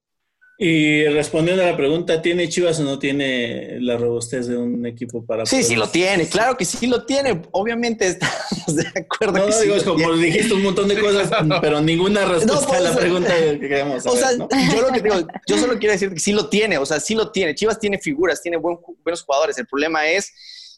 [0.59, 5.25] Y respondiendo a la pregunta, ¿tiene Chivas o no tiene la robustez de un equipo
[5.25, 5.47] para...
[5.47, 7.41] Sí, sí lo tiene, claro que sí lo tiene.
[7.49, 9.39] Obviamente estamos de acuerdo.
[9.39, 11.31] No, digo, es como dijiste un montón de cosas,
[11.61, 15.15] pero ninguna respuesta a la pregunta que queremos saber, O sea, yo lo que digo,
[15.47, 17.55] yo solo quiero decir que sí lo tiene, o sea, sí lo tiene.
[17.55, 19.57] Chivas tiene figuras, tiene buenos jugadores.
[19.57, 20.31] El problema es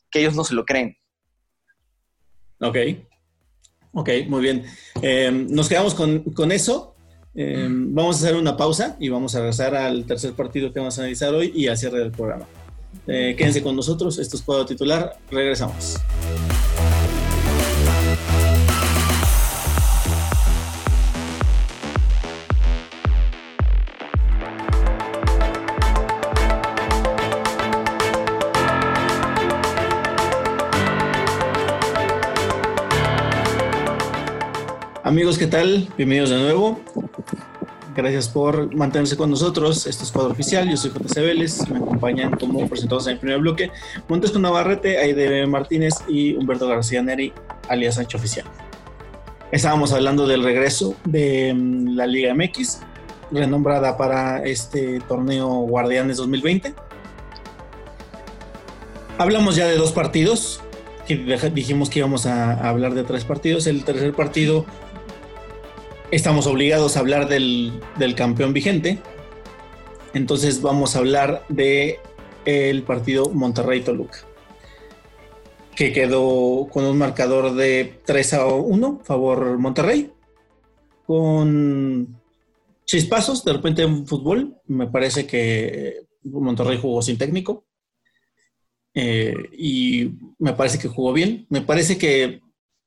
[0.10, 0.96] que ellos no se lo creen.
[2.62, 2.78] Ok.
[3.94, 4.64] Ok, muy bien.
[5.02, 6.96] Eh, nos quedamos con, con eso.
[7.34, 10.98] Eh, vamos a hacer una pausa y vamos a regresar al tercer partido que vamos
[10.98, 12.46] a analizar hoy y al cierre del programa.
[13.08, 15.98] Eh, quédense con nosotros, esto es Cuadro Titular, regresamos.
[35.12, 35.90] Amigos, ¿qué tal?
[35.98, 36.80] Bienvenidos de nuevo.
[37.94, 39.86] Gracias por mantenerse con nosotros.
[39.86, 40.70] Este es Cuadro Oficial.
[40.70, 41.70] Yo soy JC Vélez.
[41.70, 43.72] Me acompañan como presentados en el primer bloque
[44.08, 47.34] Montesco Navarrete, Aide Martínez y Humberto García Neri,
[47.68, 48.46] alias Sancho Oficial.
[49.52, 52.80] Estábamos hablando del regreso de mm, la Liga MX,
[53.32, 56.74] renombrada para este torneo Guardianes 2020.
[59.18, 60.62] Hablamos ya de dos partidos,
[61.06, 61.18] que
[61.54, 63.68] dijimos que íbamos a hablar de tres partidos.
[63.68, 64.66] El tercer partido
[66.12, 67.72] estamos obligados a hablar del,
[68.16, 69.00] campeón vigente.
[70.14, 72.00] Entonces vamos a hablar de
[72.46, 74.20] el partido Monterrey-Toluca,
[75.76, 80.12] que quedó con un marcador de 3 a 1, favor Monterrey,
[81.06, 82.20] con
[82.86, 84.58] chispazos de repente en fútbol.
[84.66, 87.66] Me parece que Monterrey jugó sin técnico
[88.94, 91.46] eh, y me parece que jugó bien.
[91.50, 92.42] Me parece que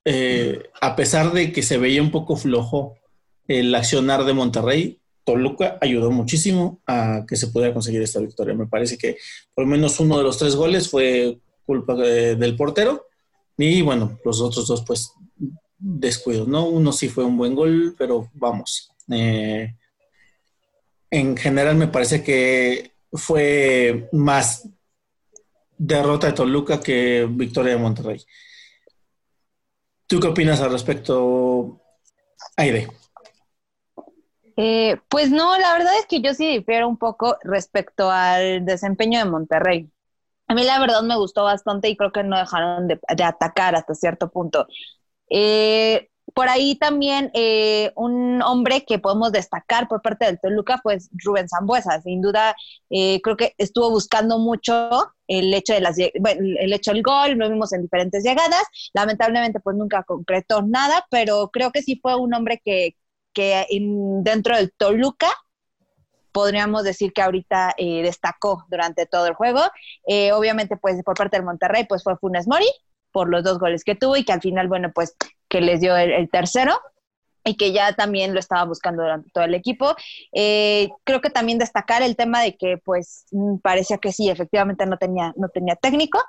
[0.05, 2.99] eh, a pesar de que se veía un poco flojo
[3.48, 8.54] el accionar de Monterrey, Toluca ayudó muchísimo a que se pudiera conseguir esta victoria.
[8.54, 9.16] Me parece que
[9.54, 13.07] por lo menos uno de los tres goles fue culpa del portero
[13.57, 15.12] y bueno, los otros dos pues
[15.78, 16.66] descuidos, ¿no?
[16.66, 18.90] Uno sí fue un buen gol, pero vamos.
[19.11, 19.74] Eh,
[21.11, 24.68] en general me parece que fue más
[25.78, 28.24] derrota de Toluca que victoria de Monterrey.
[30.07, 31.80] ¿Tú qué opinas al respecto,
[32.57, 32.88] Aide?
[34.57, 39.19] Eh, pues no, la verdad es que yo sí difiero un poco respecto al desempeño
[39.19, 39.90] de Monterrey.
[40.47, 43.95] A mí la verdad me gustó bastante y creo que no dejaron de, atacar hasta
[43.95, 44.67] cierto punto.
[45.31, 50.99] Eh, por ahí también eh, un hombre que podemos destacar por parte del Toluca fue
[51.25, 52.01] Rubén Zambuesa.
[52.03, 52.57] Sin duda,
[52.88, 57.73] creo que estuvo buscando mucho el hecho de las el hecho del gol, lo vimos
[57.73, 58.64] en diferentes llegadas.
[58.93, 62.97] Lamentablemente, pues nunca concretó nada, pero creo que sí fue un hombre que,
[63.35, 63.66] que
[64.23, 65.29] dentro del Toluca
[66.35, 69.61] podríamos decir que ahorita eh, destacó durante todo el juego.
[70.05, 72.66] Eh, obviamente, pues por parte del Monterrey, pues fue Funes Mori
[73.12, 75.14] por los dos goles que tuvo y que al final, bueno, pues
[75.49, 76.73] que les dio el, tercero
[77.44, 79.94] y que ya también lo estaba buscando durante todo el equipo.
[80.33, 84.87] Eh, creo que también destacar el tema de que pues mm, parecía que sí, efectivamente
[84.87, 86.20] no tenía, no tenía técnico,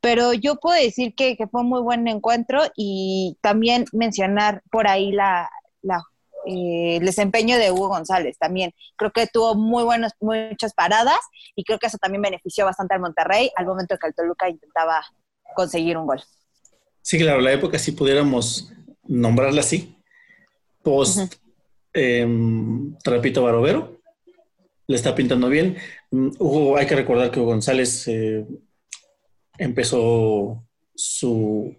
[0.00, 5.12] pero yo puedo decir que, fue un muy buen encuentro y también mencionar por ahí
[5.12, 5.50] la
[6.46, 8.72] eh, el desempeño de Hugo González también.
[8.96, 11.20] Creo que tuvo muy buenas, muchas paradas
[11.54, 15.04] y creo que eso también benefició bastante al Monterrey al momento que el Toluca intentaba
[15.54, 16.22] conseguir un gol.
[17.02, 18.72] Sí, claro, la época, si pudiéramos
[19.04, 19.96] nombrarla así,
[20.82, 21.34] post
[21.92, 24.00] em, Trapito Barovero,
[24.86, 25.76] le está pintando bien.
[26.10, 28.46] Mm, Hugo, hay que recordar que Hugo González eh,
[29.58, 31.76] empezó su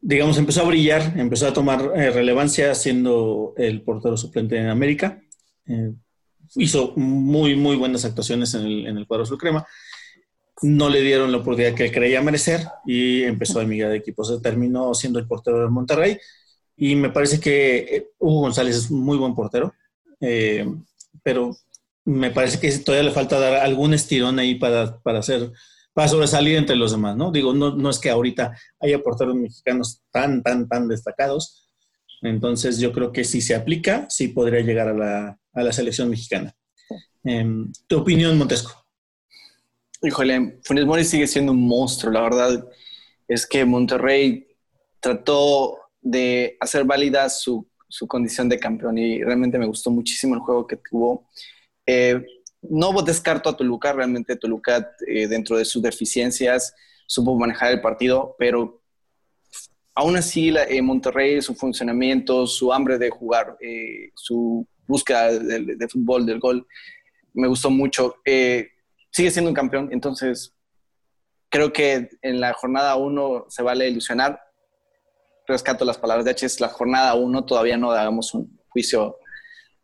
[0.00, 5.22] digamos, empezó a brillar, empezó a tomar eh, relevancia siendo el portero suplente en América.
[5.66, 5.92] Eh,
[6.54, 9.38] hizo muy, muy buenas actuaciones en el, cuadro azul.
[10.62, 14.40] No le dieron la oportunidad que creía merecer y empezó a emigrar de equipos.
[14.42, 16.18] Terminó siendo el portero de Monterrey
[16.76, 19.74] y me parece que eh, Hugo González es muy buen portero,
[21.22, 21.56] pero
[22.04, 25.50] me parece que todavía le falta dar algún estirón ahí para, para hacer
[25.96, 27.32] para sobresalir entre los demás, ¿no?
[27.32, 31.70] Digo, no, no es que ahorita haya porteros mexicanos tan, tan, tan destacados.
[32.20, 36.10] Entonces yo creo que si se aplica, sí podría llegar a la, a la selección
[36.10, 36.54] mexicana.
[37.24, 38.86] Em, ¿Tu opinión, Montesco?
[40.02, 42.12] Híjole, Funes Mori sigue siendo un monstruo.
[42.12, 42.68] La verdad
[43.26, 44.48] es que Monterrey
[45.00, 50.42] trató de hacer válida su, su condición de campeón y realmente me gustó muchísimo el
[50.42, 51.26] juego que tuvo.
[51.86, 52.22] Eh,
[52.62, 56.74] no descarto a Toluca, realmente Toluca eh, dentro de sus deficiencias
[57.06, 58.82] supo manejar el partido, pero
[59.94, 66.26] aún así eh, Monterrey, su funcionamiento, su hambre de jugar, eh, su búsqueda de, fútbol,
[66.26, 66.66] del gol,
[67.32, 68.16] me gustó mucho.
[68.24, 70.54] sigue siendo un campeón, entonces
[71.48, 74.40] creo que en la jornada 1 se vale ilusionar.
[75.46, 79.18] Rescato las palabras de H, es la jornada 1, todavía no hagamos un juicio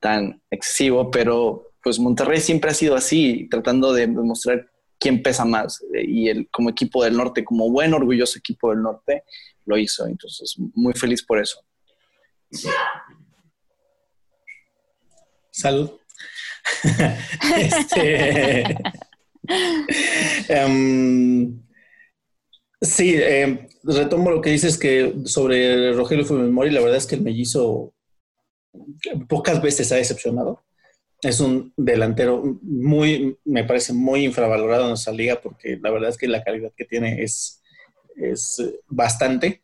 [0.01, 5.85] tan excesivo, pero pues Monterrey siempre ha sido así, tratando de demostrar quién pesa más.
[5.93, 9.25] Y él, como equipo del norte, como buen, orgulloso equipo del norte,
[9.67, 10.07] lo hizo.
[10.07, 11.61] Entonces, muy feliz por eso.
[15.51, 15.91] Salud.
[17.59, 18.77] este,
[20.49, 21.61] em,
[22.81, 27.23] sí, em, retomo lo que dices que sobre Rogelio Fumimori, la verdad es que el
[27.23, 27.93] mellizo
[29.29, 30.63] pocas veces ha decepcionado
[31.23, 36.19] es un delantero muy, me parece muy infravalorado en nuestra liga porque la verdad es
[36.19, 37.63] que la calidad que tiene es,
[38.17, 39.63] es bastante.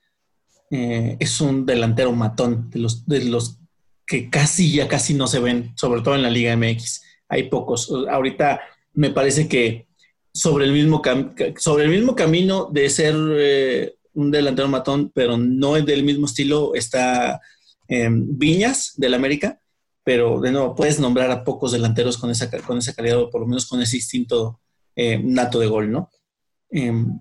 [0.71, 3.59] Eh, es un delantero matón de los, de los
[4.07, 7.03] que casi ya casi no se ven, sobre todo en la Liga MX.
[7.29, 7.93] Hay pocos.
[8.09, 8.61] Ahorita
[8.95, 9.89] me parece que
[10.33, 11.03] sobre el mismo,
[11.57, 16.27] sobre el mismo camino de ser eh, un delantero matón, pero no es del mismo
[16.27, 17.41] estilo, está
[17.89, 19.61] em, Viñas del América,
[20.09, 23.43] pero de nuevo, puedes nombrar a pocos delanteros con esa, con esa calidad o por
[23.43, 24.59] lo menos con ese instinto
[24.97, 26.11] eh, nato de gol, ¿no?
[26.71, 27.21] Em,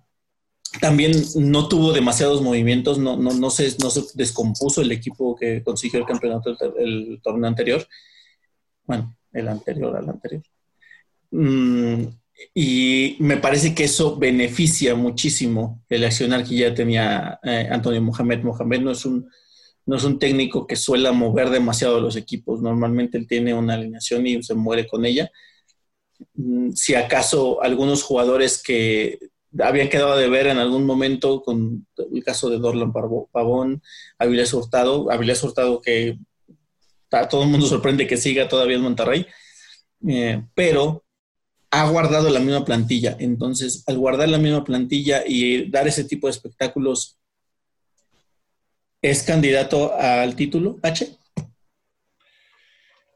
[0.79, 5.61] también no tuvo demasiados movimientos, no, no, no, se, no se descompuso el equipo que
[5.63, 7.85] consiguió el campeonato el, torneo anterior.
[8.85, 10.43] Bueno, el anterior al anterior.
[11.31, 12.03] Mm,
[12.53, 18.43] y me parece que eso beneficia muchísimo el accionar que ya tenía eh, Antonio Mohamed.
[18.43, 19.29] Mohamed no es, un,
[19.87, 22.61] no es un técnico que suele mover demasiado los equipos.
[22.61, 25.31] Normalmente él tiene una alineación y se muere con ella.
[26.33, 29.17] Mm, si acaso algunos jugadores que
[29.59, 33.81] habían quedado de ver en algún momento con el caso de Dorlan Pavón,
[34.19, 36.19] Avilés Hurtado, Avilés Hurtado que
[37.11, 39.25] a todo el mundo sorprende que siga todavía en Monterrey,
[40.05, 41.05] eh, pero
[41.71, 43.15] ha guardado la misma plantilla.
[43.19, 47.17] Entonces, al guardar la misma plantilla y dar ese tipo de espectáculos,
[49.09, 51.17] ¿es candidato al título, H?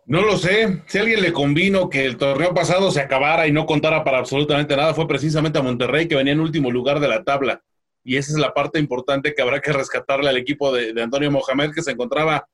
[0.06, 0.84] No lo sé.
[0.88, 4.76] Si alguien le convino que el torneo pasado se acabara y no contara para absolutamente
[4.76, 7.64] nada, fue precisamente a Monterrey, que venía en último lugar de la tabla.
[8.04, 11.72] Y esa es la parte importante que habrá que rescatarle al equipo de, Antonio Mohamed,
[11.74, 12.48] que se encontraba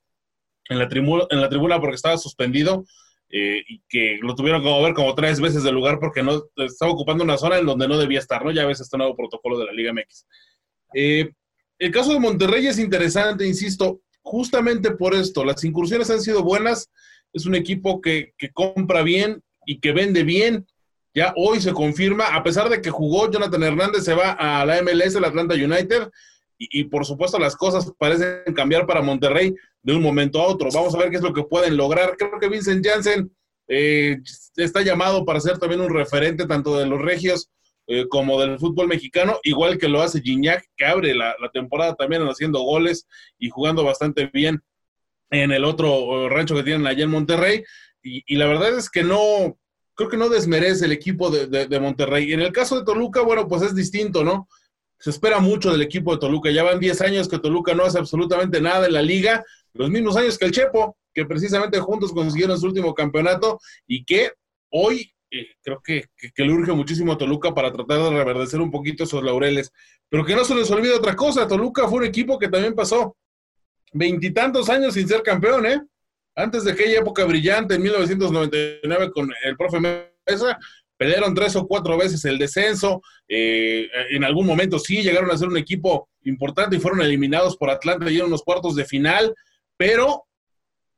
[0.69, 2.85] en la, tribuna, en la tribuna porque estaba suspendido
[3.29, 6.91] eh, y que lo tuvieron que mover como tres veces del lugar porque no estaba
[6.91, 8.51] ocupando una zona en donde no debía estar, ¿no?
[8.51, 10.27] Ya ves este nuevo protocolo de la Liga MX.
[10.93, 11.31] Eh,
[11.79, 15.45] el caso de Monterrey es interesante, insisto, justamente por esto.
[15.45, 16.89] Las incursiones han sido buenas
[17.33, 20.65] es un equipo que, compra bien y que vende bien.
[21.13, 24.81] Ya hoy se confirma, a pesar de que jugó Jonathan Hernández, se va a la
[24.81, 26.09] MLS, el Atlanta United,
[26.59, 29.53] y, por supuesto las cosas parecen cambiar para Monterrey
[29.83, 30.69] de un momento a otro.
[30.73, 32.17] Vamos a ver qué es lo que pueden lograr.
[32.17, 33.31] Creo que Vincent Janssen
[33.67, 34.17] eh,
[34.55, 37.51] está llamado para ser también un referente tanto de los regios
[37.89, 42.21] eh, como del fútbol mexicano, igual que lo hace Gignac, que abre la, temporada también
[42.23, 43.07] haciendo goles
[43.39, 44.61] y jugando bastante bien
[45.29, 47.63] en el otro rancho que tienen allá en Monterrey.
[48.03, 49.57] Y, la verdad es que no,
[49.95, 52.29] creo que no desmerece el equipo de, Monterrey.
[52.29, 54.49] Y en el caso de Toluca, bueno, pues es distinto, ¿no?
[54.99, 56.51] Se espera mucho del equipo de Toluca.
[56.51, 60.17] Ya van 10 años que Toluca no hace absolutamente nada en la liga, los mismos
[60.17, 64.31] años que el Chepo, que precisamente juntos consiguieron su último campeonato y que
[64.71, 68.71] hoy eh, creo que, que, le urge muchísimo a Toluca para tratar de reverdecer un
[68.71, 69.71] poquito esos laureles.
[70.09, 73.17] Pero que no se les olvide otra cosa, Toluca fue un equipo que también pasó
[73.93, 75.81] veintitantos años sin ser campeón, ¿eh?
[76.35, 80.57] Antes de aquella época brillante, en 1999, con el profe Mesa,
[80.95, 83.01] pelearon tres o cuatro veces el descenso.
[83.27, 87.69] Eh, en algún momento sí llegaron a ser un equipo importante y fueron eliminados por
[87.69, 89.33] Atlanta y en unos cuartos de final,
[89.77, 90.25] pero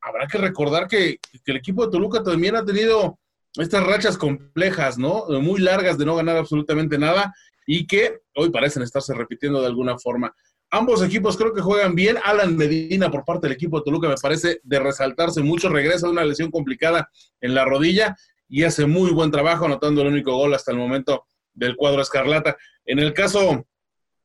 [0.02, 3.18] habrá que recordar que, que, el equipo de Toluca también ha tenido
[3.62, 5.26] estas rachas complejas, ¿no?
[5.42, 7.34] Muy largas de no ganar absolutamente nada
[7.66, 10.34] y que hoy parecen estarse repitiendo de alguna forma.
[10.72, 12.18] Ambos equipos creo que juegan bien.
[12.24, 15.70] Alan Medina por parte del equipo de Toluca me parece de resaltarse mucho.
[15.70, 17.10] Regresa de una lesión complicada
[17.42, 18.16] en la rodilla
[18.48, 22.56] y hace muy buen trabajo anotando el único gol hasta el momento del cuadro escarlata.
[22.86, 23.66] En el caso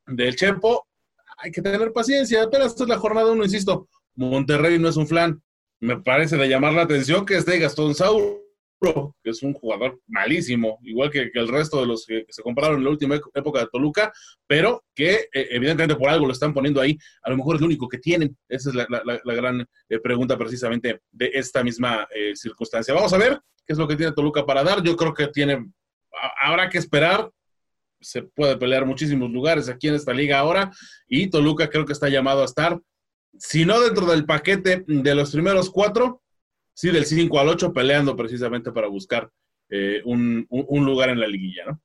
[0.06, 0.86] del Chepo,
[1.38, 2.42] hay que tener paciencia.
[2.42, 3.88] Apenas es la jornada uno, insisto.
[4.14, 5.42] Monterrey no es un flan.
[5.80, 8.43] Me parece de llamar la atención que esté Gastón Saúl
[9.22, 12.84] que es un jugador malísimo, igual que, el resto de los que, se compraron en
[12.84, 14.12] la última época de Toluca,
[14.46, 16.98] pero que eh, evidentemente por algo lo están poniendo ahí.
[17.22, 18.36] A lo mejor es lo único que tienen.
[18.48, 22.94] Esa es la, gran eh, pregunta precisamente de esta misma eh, circunstancia.
[22.94, 24.82] Vamos a ver qué es lo que tiene Toluca para dar.
[24.82, 25.66] Yo creo que tiene,
[26.40, 27.30] habrá que esperar.
[28.00, 30.70] Se puede pelear muchísimos lugares aquí en esta liga ahora
[31.08, 32.78] y Toluca creo que está llamado a estar,
[33.38, 36.22] si no dentro del paquete de los primeros cuatro,
[36.74, 39.30] sí, del 5 al 8 peleando precisamente para buscar
[39.70, 41.80] eh, un, lugar en la liguilla, ¿no?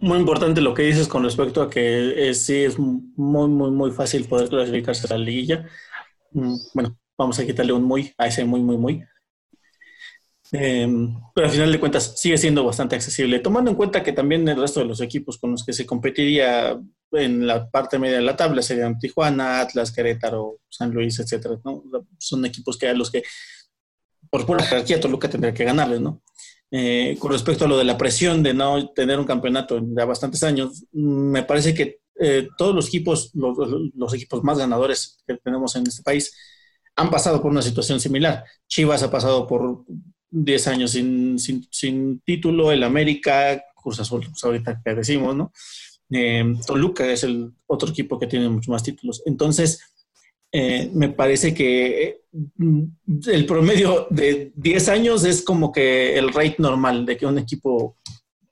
[0.00, 4.24] Muy importante lo que dices con respecto a que sí es muy, muy, muy fácil
[4.26, 5.68] poder clasificarse a la liguilla.
[6.30, 9.04] Mm, bueno, vamos a quitarle un muy a ese muy, muy, muy.
[10.52, 14.48] Em, pero al final de cuentas sigue siendo bastante accesible, tomando en cuenta que también
[14.48, 16.80] el resto de los equipos con los que se competiría
[17.12, 21.82] en la parte media de la tabla serían Tijuana, Atlas, Querétaro, San Luis, etcétera, ¿no?
[22.18, 23.22] Son equipos que a los que
[24.30, 26.22] por pura jerarquía Toluca tendría que ganarles, ¿no?
[26.70, 30.42] Eh, con respecto a lo de la presión de no tener un campeonato ya bastantes
[30.42, 33.56] años, me parece que eh, todos los equipos, los,
[33.94, 36.34] los, equipos más ganadores que tenemos en este país,
[36.96, 38.44] han pasado por una situación similar.
[38.66, 39.84] Chivas ha pasado por
[40.30, 45.52] 10 años sin, sin, sin título, el América, Cruz Azul, pues ahorita que decimos, ¿no?
[46.10, 49.22] Eh, Toluca es el otro equipo que tiene muchos más títulos.
[49.26, 49.80] Entonces,
[50.50, 52.84] eh, me parece que mm,
[53.26, 57.96] el promedio de 10 años es como que el rate normal de que un equipo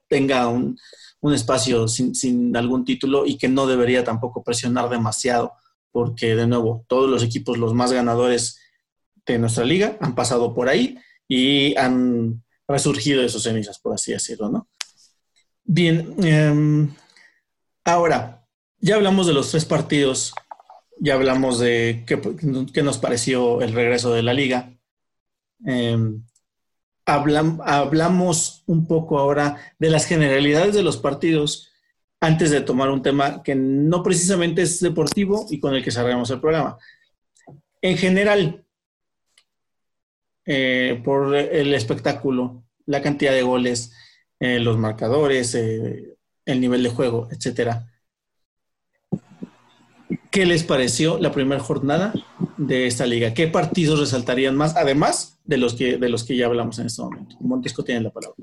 [0.08, 0.78] tenga un,
[1.20, 5.52] un espacio sin, sin algún título y que no debería tampoco presionar demasiado,
[5.90, 8.58] porque de nuevo, todos los equipos, los más ganadores
[9.26, 14.12] de nuestra liga, han pasado por ahí y han resurgido de sus cenizas, por así
[14.12, 14.68] decirlo, ¿no?
[15.64, 16.94] Bien, em,
[17.86, 18.46] ahora,
[18.80, 20.34] ya hablamos de los tres partidos,
[20.98, 24.74] ya hablamos de qué, nos pareció el regreso de la liga.
[25.64, 26.22] Em,
[27.04, 31.70] hablamos un poco ahora de las generalidades de los partidos
[32.20, 36.30] antes de tomar un tema que no precisamente es deportivo y con el que cerramos
[36.30, 36.78] el programa.
[37.80, 38.64] En general,
[40.44, 43.92] eh, por el espectáculo, la cantidad de goles,
[44.40, 46.15] eh, los marcadores, eh,
[46.46, 47.86] el nivel de juego, etcétera.
[50.30, 52.12] ¿Qué les pareció la primera jornada
[52.56, 53.34] de esta liga?
[53.34, 57.02] ¿Qué partidos resaltarían más, además de los que, de los que ya hablamos en este
[57.02, 57.36] momento?
[57.40, 58.36] Montesco tiene la palabra.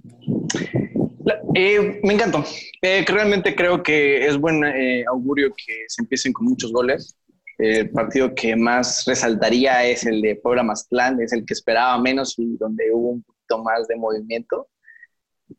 [1.56, 2.44] Eh, me encantó.
[2.82, 4.64] realmente creo que es buen
[5.08, 7.16] augurio que se empiecen con muchos goles.
[7.60, 12.34] El partido que más resaltaría es el de Puebla Maztlán, es el que esperaba menos
[12.38, 14.68] y donde hubo un poquito más de movimiento.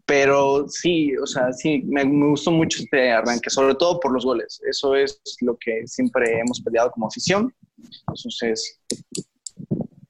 [0.07, 4.61] Pero sí, o sea, sí, me, gustó mucho este arranque, sobre todo por los goles.
[4.69, 7.55] Eso es lo que siempre hemos peleado como afición.
[8.09, 8.81] Entonces,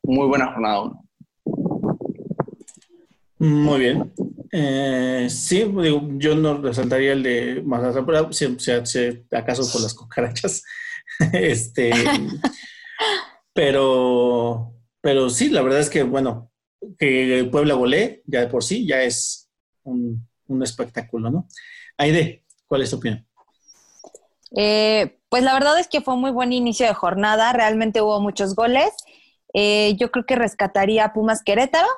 [0.02, 1.04] muy buena jornada uno.
[3.38, 4.12] Muy bien.
[4.52, 10.62] Eh, sí, digo, yo no resaltaría el de Mazatlán, si, si, acaso por las cucarachas.
[11.32, 11.92] este,
[13.52, 16.52] pero, pero sí, la verdad es que, bueno,
[16.98, 19.43] que Puebla volé ya de por sí, ya es
[19.84, 20.26] un,
[20.62, 21.48] espectáculo, ¿no?
[21.96, 23.26] Aide, ¿cuál es tu opinión?
[24.56, 28.20] Eh, pues la verdad es que fue un muy buen inicio de jornada, realmente hubo
[28.20, 28.92] muchos goles.
[29.52, 31.88] Eh, yo creo que rescataría a Pumas Querétaro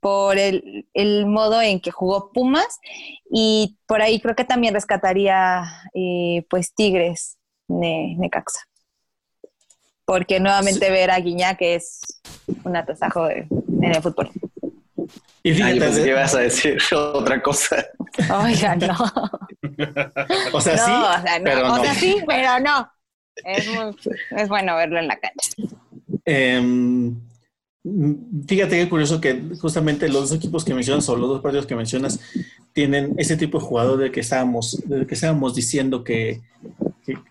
[0.00, 2.78] por el, modo en que jugó Pumas
[3.30, 8.60] y por ahí creo que también rescataría eh, pues Tigres de Necaxa.
[10.04, 12.20] Porque nuevamente ver a Guiñá que es
[12.64, 14.30] un atasajo en el fútbol.
[15.48, 17.86] Y fíjate, Ay, que vas a decir otra cosa.
[18.44, 18.94] Oiga, no.
[20.52, 21.44] o sea, sí, o sea, no.
[21.44, 21.74] pero no.
[21.74, 22.92] O sea, sí, pero no.
[23.36, 23.96] Es, muy,
[24.36, 25.52] es bueno verlo en la cancha.
[26.26, 27.12] Eh,
[28.46, 31.76] fíjate qué curioso que justamente los dos equipos que mencionas o los dos partidos que
[31.76, 32.20] mencionas
[32.74, 36.42] tienen ese tipo de jugador de que estábamos, de que estábamos diciendo que,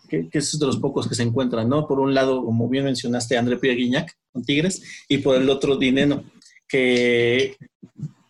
[0.10, 1.88] que, que, es de los pocos que se encuentran, ¿no?
[1.88, 5.78] Por un lado, como bien mencionaste, André Pierre Guignac con Tigres y por el otro,
[5.78, 6.24] Dineno
[6.68, 7.56] que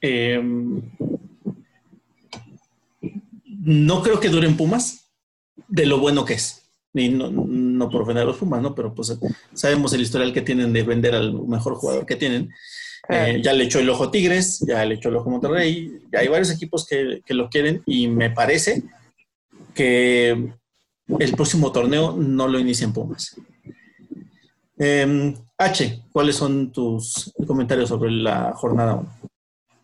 [0.01, 0.81] em,
[3.41, 5.11] no creo que duren Pumas
[5.67, 6.63] de lo bueno que es.
[6.93, 8.73] Y no, no por ofender a los Pumas, ¿no?
[8.73, 9.17] Pero pues
[9.53, 12.49] sabemos el historial que tienen de vender al mejor jugador que tienen.
[13.09, 16.27] Eh, ya le echó el ojo Tigres, ya le echó el ojo Monterrey, ya hay
[16.27, 18.83] varios equipos que, que lo quieren y me parece
[19.73, 20.51] que
[21.19, 23.39] el próximo torneo no lo inician Pumas.
[24.79, 29.17] Eh, H, ¿cuáles son tus comentarios sobre la jornada 1?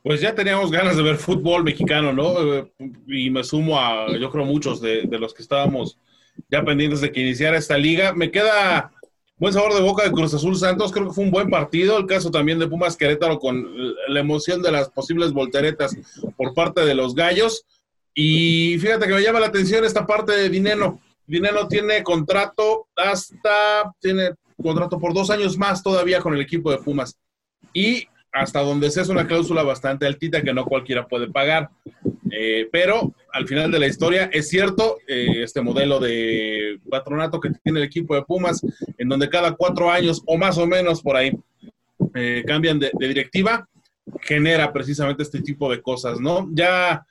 [0.04, 2.56] Pues ya teníamos ganas de ver fútbol mexicano, ¿no?
[2.58, 2.72] Eh,
[3.08, 5.98] y me sumo a, yo creo, muchos de, los que estábamos
[6.50, 8.14] ya pendientes de que iniciara esta liga.
[8.14, 8.91] Me queda
[9.38, 11.98] buen sabor de boca de Cruz Azul Santos, creo que fue un buen partido.
[11.98, 13.66] El caso también de Pumas Querétaro con
[14.10, 15.96] la emoción de las posibles volteretas
[16.36, 17.66] por parte de los gallos.
[18.14, 21.00] Y fíjate que me llama la atención esta parte de Dineno.
[21.26, 24.32] Dineno tiene contrato hasta, tiene
[24.64, 27.18] contrato por dos años más todavía con el equipo de Pumas.
[27.74, 31.70] Y hasta donde sea es una cláusula bastante altita que no cualquiera puede pagar.
[32.32, 37.51] Eh, pero al final de la historia es cierto, eh, este modelo de patronato que
[37.64, 38.61] tiene el equipo de Pumas,
[38.97, 41.32] en donde cada cuatro años o más o menos por ahí
[42.16, 43.70] eh, cambian de, directiva,
[44.22, 46.49] genera precisamente este tipo de cosas, ¿no?
[46.51, 47.05] Ya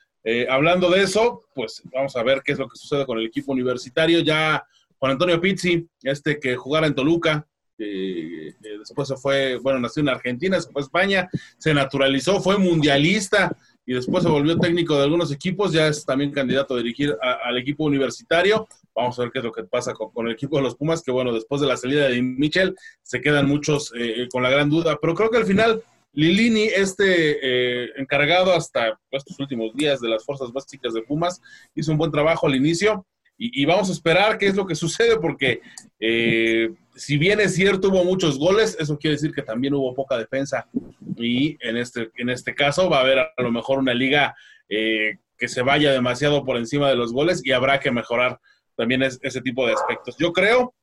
[0.48, 3.50] hablando de eso, pues vamos a ver qué es lo que sucede con el equipo
[3.50, 4.20] universitario.
[4.20, 4.64] Ya
[5.03, 7.44] Juan Antonio Pizzi, este que jugara en Toluca,
[7.76, 13.50] después se fue, bueno, nació en Argentina, se fue a España, se naturalizó, fue mundialista
[13.84, 17.59] y después se volvió técnico de algunos equipos, ya es también candidato a dirigir al
[17.59, 18.68] equipo universitario.
[18.94, 21.11] Vamos a ver qué es lo que pasa con, el equipo de los Pumas, que
[21.11, 25.00] bueno, después de la salida de Michel se quedan muchos eh, con la gran duda,
[25.03, 25.82] pero creo que al final
[26.12, 31.40] Lilini, este eh, encargado hasta estos últimos días de las fuerzas básicas de Pumas,
[31.74, 33.05] hizo un buen trabajo al inicio
[33.45, 35.61] y, vamos a esperar qué es lo que sucede, porque
[35.99, 40.16] eh, si bien es cierto, hubo muchos goles, eso quiere decir que también hubo poca
[40.16, 40.68] defensa.
[41.16, 44.36] Y en este, en este caso va a haber a lo mejor una liga
[44.68, 48.38] eh, que se vaya demasiado por encima de los goles y habrá que mejorar
[48.76, 50.16] también ese tipo de aspectos.
[50.18, 50.74] Yo creo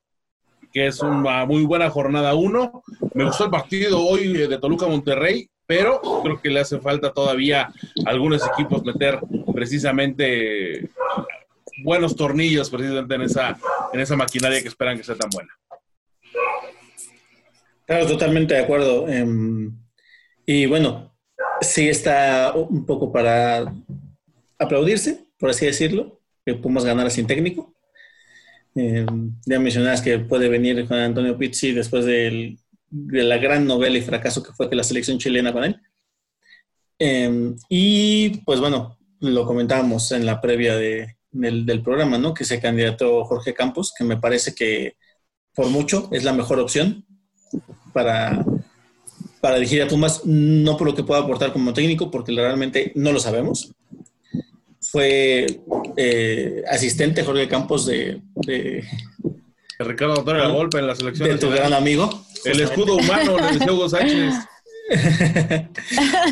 [0.73, 2.83] que es una muy buena jornada uno.
[3.13, 7.71] Me gustó el partido hoy de Toluca Monterrey, pero creo que le hace falta todavía
[8.05, 9.19] a algunos equipos meter
[9.53, 10.89] precisamente
[11.83, 13.57] buenos tornillos precisamente en esa,
[13.93, 15.49] en esa maquinaria que esperan que sea tan buena.
[17.85, 19.07] Claro, totalmente de acuerdo.
[19.07, 19.75] Em,
[20.45, 21.15] y bueno,
[21.61, 23.73] sí está un poco para
[24.57, 27.73] aplaudirse, por así decirlo, que Pumas ganara sin técnico.
[28.75, 32.57] Em, ya mencionabas que puede venir Juan Antonio Pizzi después de
[32.91, 35.81] la gran novela y fracaso que fue que la selección chilena con él.
[36.99, 42.33] Em, y pues bueno, lo comentábamos en la previa de, del, programa, ¿no?
[42.33, 44.95] Que se candidató Jorge Campos, que me parece que
[45.53, 47.05] por mucho es la mejor opción
[47.93, 48.45] para,
[49.41, 53.11] para dirigir a Pumas, no por lo que pueda aportar como técnico, porque realmente no
[53.11, 53.73] lo sabemos.
[54.81, 55.45] Fue
[55.97, 58.83] eh, asistente Jorge Campos de, de,
[59.77, 61.29] Ricardo Antonio Golpe en la selección.
[61.29, 62.25] De tu gran amigo.
[62.45, 64.33] El escudo humano de Hugo Sánchez.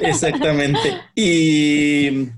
[0.01, 1.01] Exactamente.
[1.15, 2.29] Y,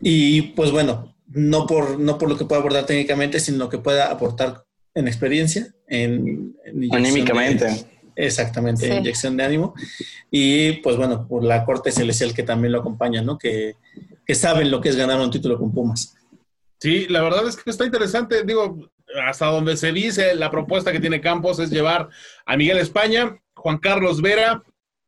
[0.00, 3.78] y pues bueno, no por, no por lo que pueda abordar técnicamente, sino lo que
[3.78, 4.64] pueda aportar
[4.94, 6.56] en experiencia, en,
[6.92, 7.86] anímicamente.
[8.16, 9.74] exactamente, inyección de ánimo.
[10.30, 13.38] Y pues bueno, por la corte celestial que también lo acompaña, ¿no?
[13.38, 13.76] Que,
[14.26, 16.14] que saben lo que es ganar un título con Pumas.
[16.80, 18.44] Sí, la verdad es que está interesante.
[18.44, 18.90] Digo,
[19.24, 22.08] hasta donde se dice, la propuesta que tiene Campos es llevar
[22.46, 24.62] a Miguel España, Juan Carlos Vera,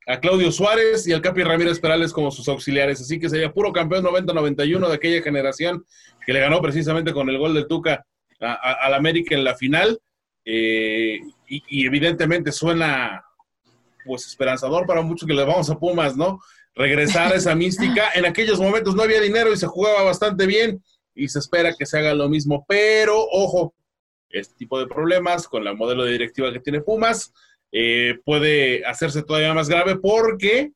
[0.07, 3.01] a Claudio Suárez y al Capi Ramírez Perales como sus auxiliares.
[3.01, 5.85] Así que sería puro campeón 90-91 de aquella generación
[6.25, 8.05] que le ganó precisamente con el gol de Tuca
[8.41, 10.01] al América en la final.
[10.45, 13.23] Eh, y, evidentemente suena
[14.05, 16.41] pues esperanzador para muchos que le vamos a Pumas, ¿no?
[16.75, 18.11] Regresar a esa mística.
[18.15, 20.83] En aquellos momentos no había dinero y se jugaba bastante bien
[21.15, 22.65] y se espera que se haga lo mismo.
[22.67, 23.75] Pero, ojo,
[24.31, 27.33] este tipo de problemas con la modelo de directiva que tiene Pumas
[27.73, 30.73] eh, puede hacerse todavía más grave porque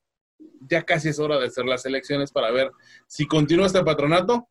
[0.69, 2.71] ya casi es hora de hacer las elecciones para ver
[3.07, 4.49] si continúa este patronato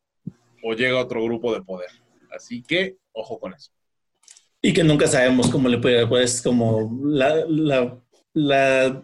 [0.63, 1.89] o llega otro grupo de poder.
[2.35, 3.71] Así que, ojo con eso.
[4.61, 7.45] Y que nunca sabemos cómo le puede, pues, como la,
[8.33, 9.03] la,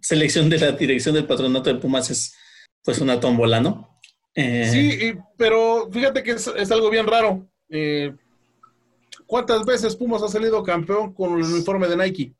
[0.00, 2.36] selección de la dirección del patronato de Pumas es,
[2.82, 4.00] pues, una tómbola, ¿no?
[4.34, 7.48] Eh, sí, pero fíjate que es, algo bien raro.
[7.70, 8.14] Eh,
[9.26, 12.34] ¿Cuántas veces Pumas ha salido campeón con el uniforme de Nike?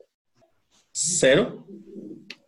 [0.96, 1.66] Cero.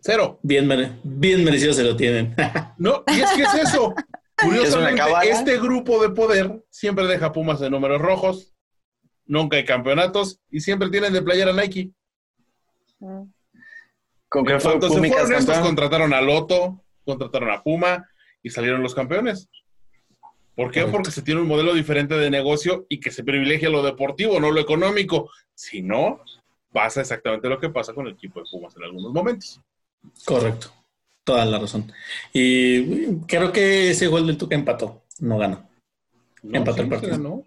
[0.01, 0.39] Cero.
[0.43, 2.35] Bien, bien merecido se lo tienen.
[2.79, 3.93] no, y es que es eso.
[4.39, 8.55] Curiosamente, este grupo de poder siempre deja Pumas de números rojos,
[9.25, 11.91] nunca hay campeonatos y siempre tienen de playera Nike.
[14.29, 18.07] ¿Con qué fue se fueron estos, contrataron a Loto, contrataron a Puma
[18.43, 19.49] y salieron los campeones.
[20.55, 20.85] ¿Por qué?
[20.85, 24.51] Porque se tiene un modelo diferente de negocio y que se privilegia lo deportivo, no
[24.51, 25.31] lo económico.
[25.55, 26.21] Si no,
[26.77, 29.59] pasa exactamente lo que pasa con el equipo de Pumas en algunos momentos.
[30.27, 30.71] Correcto,
[31.25, 31.91] toda la razón.
[32.35, 35.67] Y creo que ese gol del Tuca empató, no ganó.
[36.43, 37.47] empató el partido.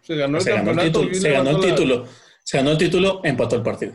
[0.00, 1.12] Se ganó, se ganó el campeonato.
[1.12, 2.06] se ganó el título.
[2.44, 3.94] Se ganó el título, empató el partido.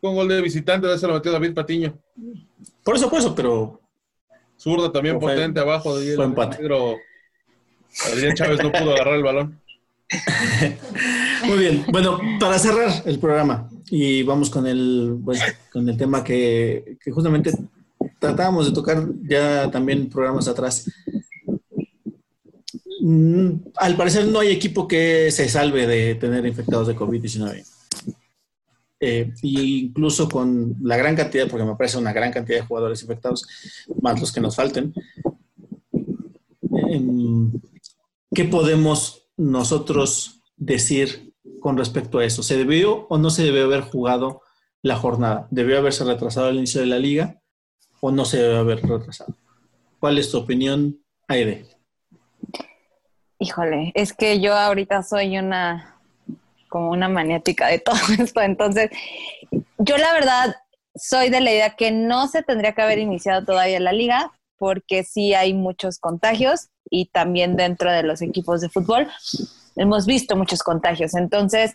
[0.00, 1.98] Con gol de visitante, ese lo metió David Patiño.
[2.82, 3.82] Por eso, por eso, pero.
[4.58, 6.56] Zurda también potente abajo de Fue empate.
[6.58, 6.96] Pero
[8.06, 9.60] Adrián Chávez no pudo agarrar el balón.
[11.44, 11.84] Muy bien.
[11.88, 15.40] Bueno, para cerrar el programa y vamos con el, pues,
[15.72, 17.52] con el tema que, justamente
[18.18, 20.88] tratábamos de tocar ya también programas atrás.
[23.02, 27.64] Mm, al parecer no hay equipo que se salve de tener infectados de COVID-19.
[29.02, 33.46] Eh, incluso con la gran cantidad, porque me parece una gran cantidad de jugadores infectados,
[34.00, 34.92] más los que nos falten,
[36.90, 37.50] em,
[38.32, 41.29] ¿qué podemos nosotros decir
[41.60, 42.42] con respecto a eso?
[42.42, 44.42] ¿Se debió o no se debió haber jugado
[44.82, 45.46] la jornada?
[45.50, 47.40] ¿Debió haberse retrasado el inicio de la liga
[48.00, 49.34] o no se debió haber retrasado?
[49.98, 50.98] ¿Cuál es tu opinión,
[51.28, 51.66] Aide?
[53.38, 55.96] Híjole, es que yo ahorita soy una
[56.68, 58.90] como una maniática de todo esto, entonces
[59.78, 60.54] yo la verdad
[60.94, 65.02] soy de la idea que no se tendría que haber iniciado todavía la liga porque
[65.04, 69.08] sí hay muchos contagios y también dentro de los equipos de fútbol
[69.80, 71.14] hemos visto muchos contagios.
[71.14, 71.74] Entonces,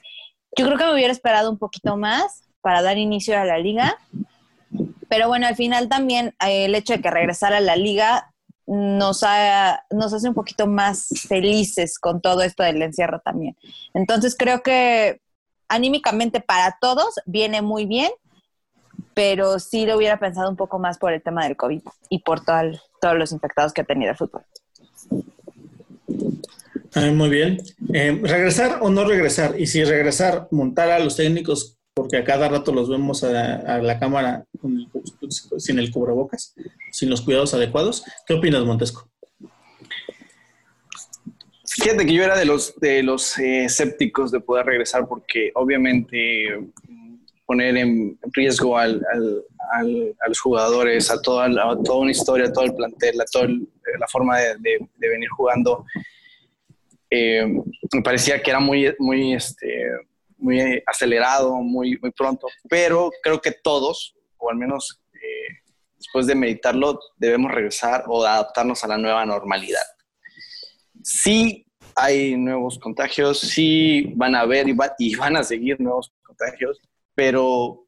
[0.57, 3.97] yo creo que me hubiera esperado un poquito más para dar inicio a la liga.
[5.09, 8.31] Pero bueno, al final también eh, el hecho de que regresara a la liga
[8.67, 9.23] nos,
[9.91, 13.55] nos hace un poquito más felices con todo esto del encierro también.
[13.93, 15.21] Entonces creo que
[15.67, 18.11] anímicamente para todos viene muy bien,
[19.13, 22.43] pero sí lo hubiera pensado un poco más por el tema del COVID y por
[22.43, 22.79] todos
[23.15, 24.43] los infectados que ha tenido el fútbol.
[26.95, 27.57] Ah, muy bien.
[27.93, 29.59] Eh, ¿Regresar o no regresar?
[29.59, 33.99] Y si regresar, montar a los técnicos, porque a cada rato los vemos a, la
[33.99, 34.45] cámara
[35.57, 36.55] sin el cubrebocas,
[36.91, 38.05] sin los cuidados adecuados.
[38.25, 39.09] ¿Qué opinas, Montesco?
[41.67, 46.49] Fíjate que yo era de los, de los eh, escépticos de poder regresar porque obviamente
[46.87, 47.15] mm,
[47.45, 49.05] poner en riesgo al,
[49.71, 51.49] a los jugadores, a toda,
[51.83, 54.55] toda una historia, a todo el plantel, a toda la forma de,
[54.97, 55.85] de, venir jugando,
[57.15, 57.47] eh,
[57.93, 59.89] me parecía que era muy, muy, este,
[60.37, 65.61] muy acelerado, muy, muy pronto, pero creo que todos, o al menos eh,
[65.97, 69.85] después de meditarlo, debemos regresar o adaptarnos a la nueva normalidad.
[71.03, 76.81] Sí hay nuevos contagios, sí van a haber y, y van a seguir nuevos contagios,
[77.13, 77.85] pero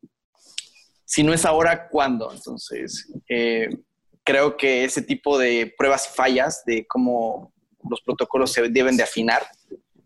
[1.04, 2.32] si no es ahora, ¿cuándo?
[2.32, 3.70] Entonces, eh,
[4.24, 7.54] creo que ese tipo de pruebas y fallas de cómo
[7.90, 9.44] los protocolos se deben de afinar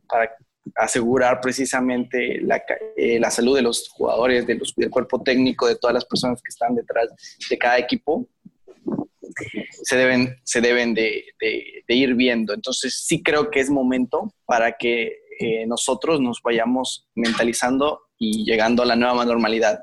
[0.07, 0.35] para
[0.75, 2.61] asegurar precisamente la,
[2.95, 6.41] eh, la salud de los jugadores, de los, del cuerpo técnico, de todas las personas
[6.41, 7.09] que están detrás
[7.49, 8.27] de cada equipo,
[9.83, 11.23] se deben, se deben de,
[11.87, 12.53] ir viendo.
[12.53, 18.83] Entonces sí creo que es momento para que eh, nosotros nos vayamos mentalizando y llegando
[18.83, 19.81] a la nueva normalidad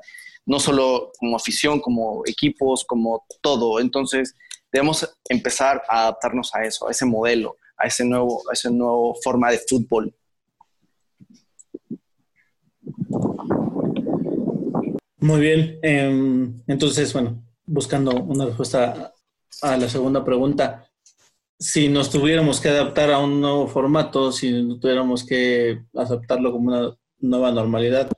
[0.49, 3.79] no solo como afición, como equipos, como todo.
[3.79, 4.35] Entonces,
[4.71, 9.13] debemos empezar a adaptarnos a eso, a ese modelo, a ese nuevo, a esa nueva
[9.23, 10.13] forma de fútbol.
[15.21, 15.79] Muy bien.
[15.81, 19.13] Em, entonces, bueno, buscando una respuesta
[19.61, 20.85] a la segunda pregunta.
[21.57, 26.97] Si nos tuviéramos que adaptar a un nuevo formato, si tuviéramos que aceptarlo como una
[27.19, 28.09] nueva normalidad,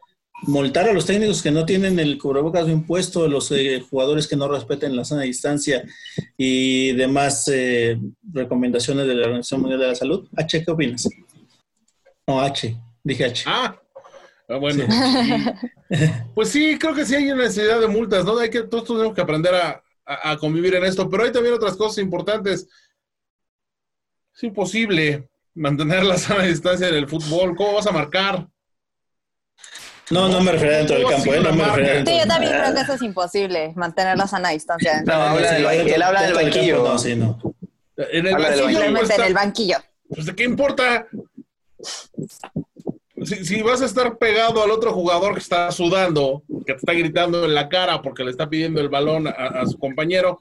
[0.43, 4.35] multar a los técnicos que no tienen el cubrebocas bien puesto, los eh, jugadores que
[4.35, 5.83] no respeten la sana distancia
[6.37, 7.99] y demás eh,
[8.31, 10.27] recomendaciones de la Organización Mundial de la Salud.
[10.35, 11.07] H, ¿qué opinas?
[12.27, 13.43] No, H, dije H.
[13.45, 13.79] Ah,
[14.49, 14.85] ah bueno.
[16.35, 18.37] pues sí, creo que sí hay una necesidad de multas, ¿no?
[18.37, 21.75] Hay que, todos tenemos que aprender a, a convivir en esto, pero hay también otras
[21.75, 22.67] cosas importantes.
[24.33, 27.55] Es imposible mantener la sana distancia en el fútbol.
[27.55, 28.47] ¿Cómo vas a marcar?
[30.11, 31.39] No, no me refería dentro del campo, ¿eh?
[31.41, 32.13] No me refería dentro.
[32.13, 34.95] Sí, yo también creo que eso es imposible, mantener la sana distancia.
[34.95, 36.83] Dentro no, habla del, él habla del banquillo.
[36.83, 37.39] No, sí, no.
[37.97, 38.67] En el banquillo.
[38.67, 39.77] Simplemente en el banquillo.
[40.09, 41.07] Pues, ¿de qué importa?
[43.23, 46.93] Si, si, vas a estar pegado al otro jugador que está sudando, que te está
[46.93, 50.39] gritando en la cara porque le está pidiendo el balón a, a su compañero,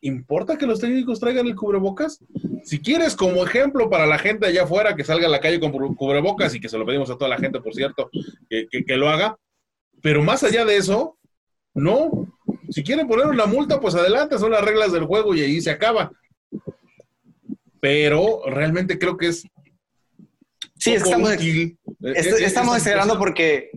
[0.00, 2.24] ¿importa que los técnicos traigan el cubrebocas?
[2.64, 5.72] Si quieres como ejemplo para la gente allá afuera que salga a la calle con
[5.72, 8.10] cubrebocas y que se lo pedimos a toda la gente, por cierto,
[8.48, 9.38] que, que, lo haga,
[10.02, 11.18] pero más allá de eso,
[11.74, 12.32] no.
[12.70, 15.70] Si quieren poner una multa, pues adelante, son las reglas del juego y ahí se
[15.70, 16.10] acaba.
[17.80, 19.46] Pero realmente creo que es...
[20.78, 21.30] Sí, estamos,
[22.02, 23.70] estamos acelerando porque,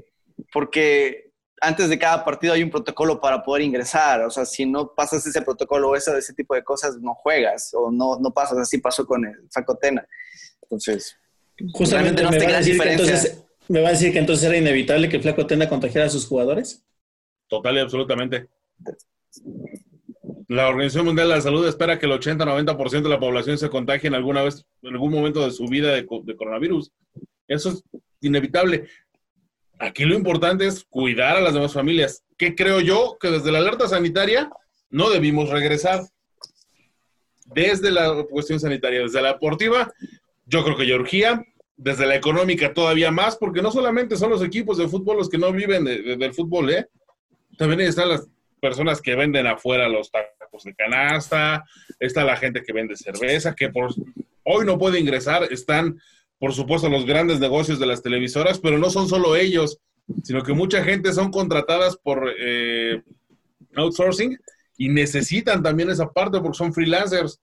[0.52, 1.29] porque
[1.62, 4.22] antes de cada partido hay un protocolo para poder ingresar.
[4.22, 7.72] O sea, si no pasas ese protocolo o ese, ese tipo de cosas, no juegas
[7.74, 8.58] o no, no pasas.
[8.58, 10.08] Así pasó con el Facotena.
[10.62, 11.18] Entonces,
[11.74, 14.58] justamente no me, va a decir que entonces, me va a decir que entonces era
[14.58, 16.84] inevitable que el Flaco Tena contagiara a sus jugadores.
[17.48, 18.48] Total y absolutamente.
[20.48, 24.08] La Organización Mundial de la Salud espera que el 80-90% de la población se contagie
[24.08, 26.92] en alguna vez, en algún momento de su vida de coronavirus.
[27.48, 27.84] Eso es
[28.22, 28.88] inevitable.
[29.80, 32.24] Aquí lo importante es cuidar a las demás familias.
[32.38, 33.18] ¿Qué creo yo?
[33.20, 34.50] Que desde la alerta sanitaria
[34.90, 36.02] no debimos regresar.
[37.46, 39.92] Desde la cuestión sanitaria, desde la deportiva,
[40.46, 41.46] yo creo que ya urgía.
[41.78, 45.38] Desde la económica todavía más, porque no solamente son los equipos de fútbol los que
[45.38, 46.88] no viven del fútbol, ¿eh?
[47.58, 48.28] También están las
[48.60, 51.64] personas que venden afuera los tacos de canasta,
[51.98, 53.94] está la gente que vende cerveza, que por
[54.44, 55.98] hoy no puede ingresar, están
[56.40, 59.80] por supuesto, los grandes negocios de las televisoras, pero no son solo ellos,
[60.24, 63.02] sino que mucha gente son contratadas por eh,
[63.76, 64.38] outsourcing
[64.78, 67.40] y necesitan también esa parte porque son freelancers.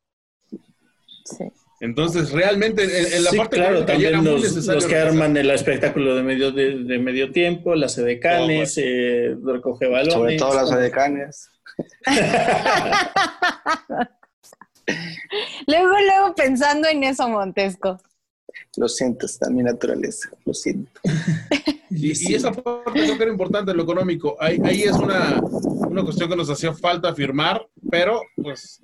[1.25, 1.45] Sí.
[1.81, 6.99] Entonces, realmente, en, la parte claro, también los, que arman el espectáculo de medio, de,
[6.99, 10.15] medio tiempo, las edecanes, eh, recoge balones.
[10.15, 11.51] Sobre todo las edecanes.
[15.67, 18.01] luego, luego pensando en eso, Montesco.
[18.77, 21.01] Lo siento, está en mi naturaleza, lo siento.
[21.91, 24.37] y, esa parte creo que era importante, lo económico.
[24.39, 28.81] Ahí, ahí es una, una, cuestión que nos hacía falta firmar, pero pues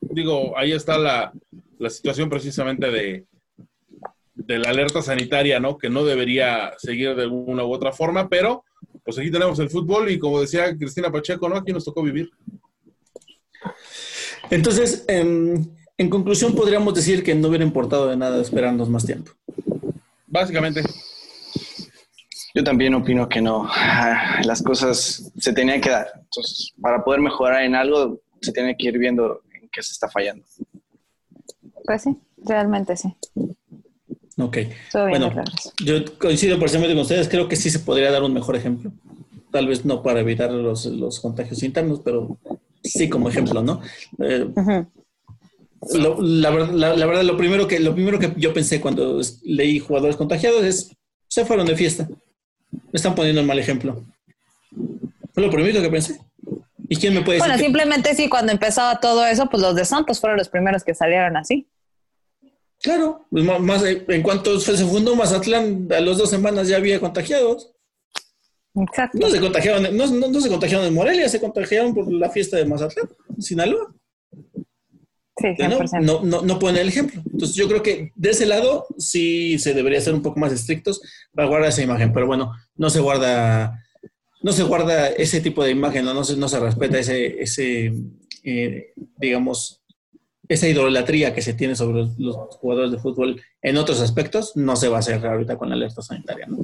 [0.00, 1.32] digo, ahí está la,
[1.78, 3.26] la situación precisamente de,
[4.34, 5.78] de la alerta sanitaria, ¿no?
[5.78, 8.64] Que no debería seguir de alguna u otra forma, pero
[9.04, 11.56] pues aquí tenemos el fútbol y como decía Cristina Pacheco, ¿no?
[11.56, 12.30] Aquí nos tocó vivir.
[14.50, 15.56] Entonces, eh,
[16.02, 19.32] en conclusión, podríamos decir que no hubiera importado de nada esperarnos más tiempo.
[20.26, 20.82] Básicamente.
[22.54, 23.68] Yo también opino que no.
[24.44, 26.08] Las cosas se tenían que dar.
[26.16, 30.08] Entonces, para poder mejorar en algo, se tiene que ir viendo en qué se está
[30.08, 30.44] fallando.
[31.84, 33.14] Pues sí, realmente sí.
[34.38, 34.58] Ok.
[34.92, 35.32] Bueno,
[35.84, 37.28] yo coincido parcialmente con ustedes.
[37.28, 38.92] Creo que sí se podría dar un mejor ejemplo.
[39.50, 42.38] Tal vez no para evitar los, los contagios internos, pero
[42.82, 43.80] sí como ejemplo, ¿no?
[44.18, 44.50] Eh.
[45.94, 49.78] Lo- la, la- la verdad, lo primero, que, lo primero que yo pensé cuando leí
[49.78, 50.90] jugadores contagiados es,
[51.28, 52.08] se fueron de fiesta.
[52.70, 54.04] Me están poniendo el mal ejemplo.
[55.34, 56.20] Fue lo primero que pensé.
[56.88, 57.48] ¿Y quién me puede decir?
[57.48, 60.84] Bueno, que- simplemente sí, cuando empezaba todo eso, pues los de Santos fueron los primeros
[60.84, 61.66] que salieron así.
[62.82, 66.98] Claro, pues, más, eh, en cuanto se fundó Mazatlán, a las dos semanas ya había
[67.00, 67.70] contagiados.
[68.74, 69.18] Exacto.
[69.18, 72.56] No se contagiaron, no, no- no se contagiaron en Morelia, se contagiaron por la fiesta
[72.56, 73.94] de Mazatlán, en Sinaloa.
[75.36, 76.00] Sí, no, 100%.
[76.02, 77.22] no, no, no ponen el ejemplo.
[77.24, 81.00] Entonces yo creo que de ese lado sí se debería ser un poco más estrictos
[81.34, 83.82] para guardar esa imagen, pero bueno, no se guarda,
[84.42, 87.94] no se guarda ese tipo de imagen, no, no, se, no se respeta ese, ese
[88.44, 89.82] eh, digamos,
[90.48, 94.76] esa idolatría que se tiene sobre los, los jugadores de fútbol en otros aspectos, no
[94.76, 96.46] se va a hacer ahorita con la alerta sanitaria.
[96.46, 96.58] ¿no?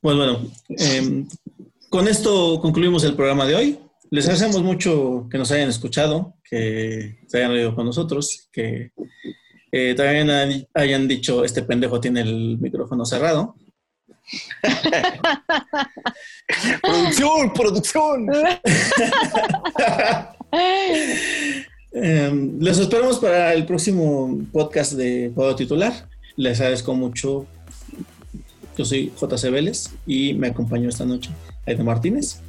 [0.00, 0.40] Pues bueno,
[0.70, 1.24] eh,
[1.88, 3.78] con esto concluimos el programa de hoy.
[4.10, 8.90] Les agradecemos mucho que nos hayan escuchado, que se hayan oído con nosotros, que
[9.70, 13.54] eh, también hay- hayan dicho, este pendejo tiene el micrófono cerrado.
[16.82, 18.26] Producción, producción.
[21.92, 26.08] Eh, les esperamos para el próximo podcast de Juego Titular.
[26.36, 27.46] Les agradezco mucho.
[28.76, 31.30] Yo soy JC Vélez y me acompañó esta noche
[31.66, 32.40] Aida Martínez,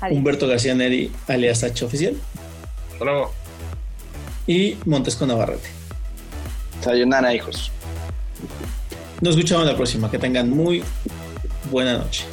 [0.00, 0.18] Adiós.
[0.18, 2.14] Humberto García Neri, alias H Oficial,
[2.92, 3.32] Hasta luego.
[4.46, 5.68] y Montesco Navarrete.
[6.80, 7.70] Sayonara, hijos.
[9.20, 10.10] Nos escuchamos la próxima.
[10.10, 10.82] Que tengan muy
[11.70, 12.24] buena noche.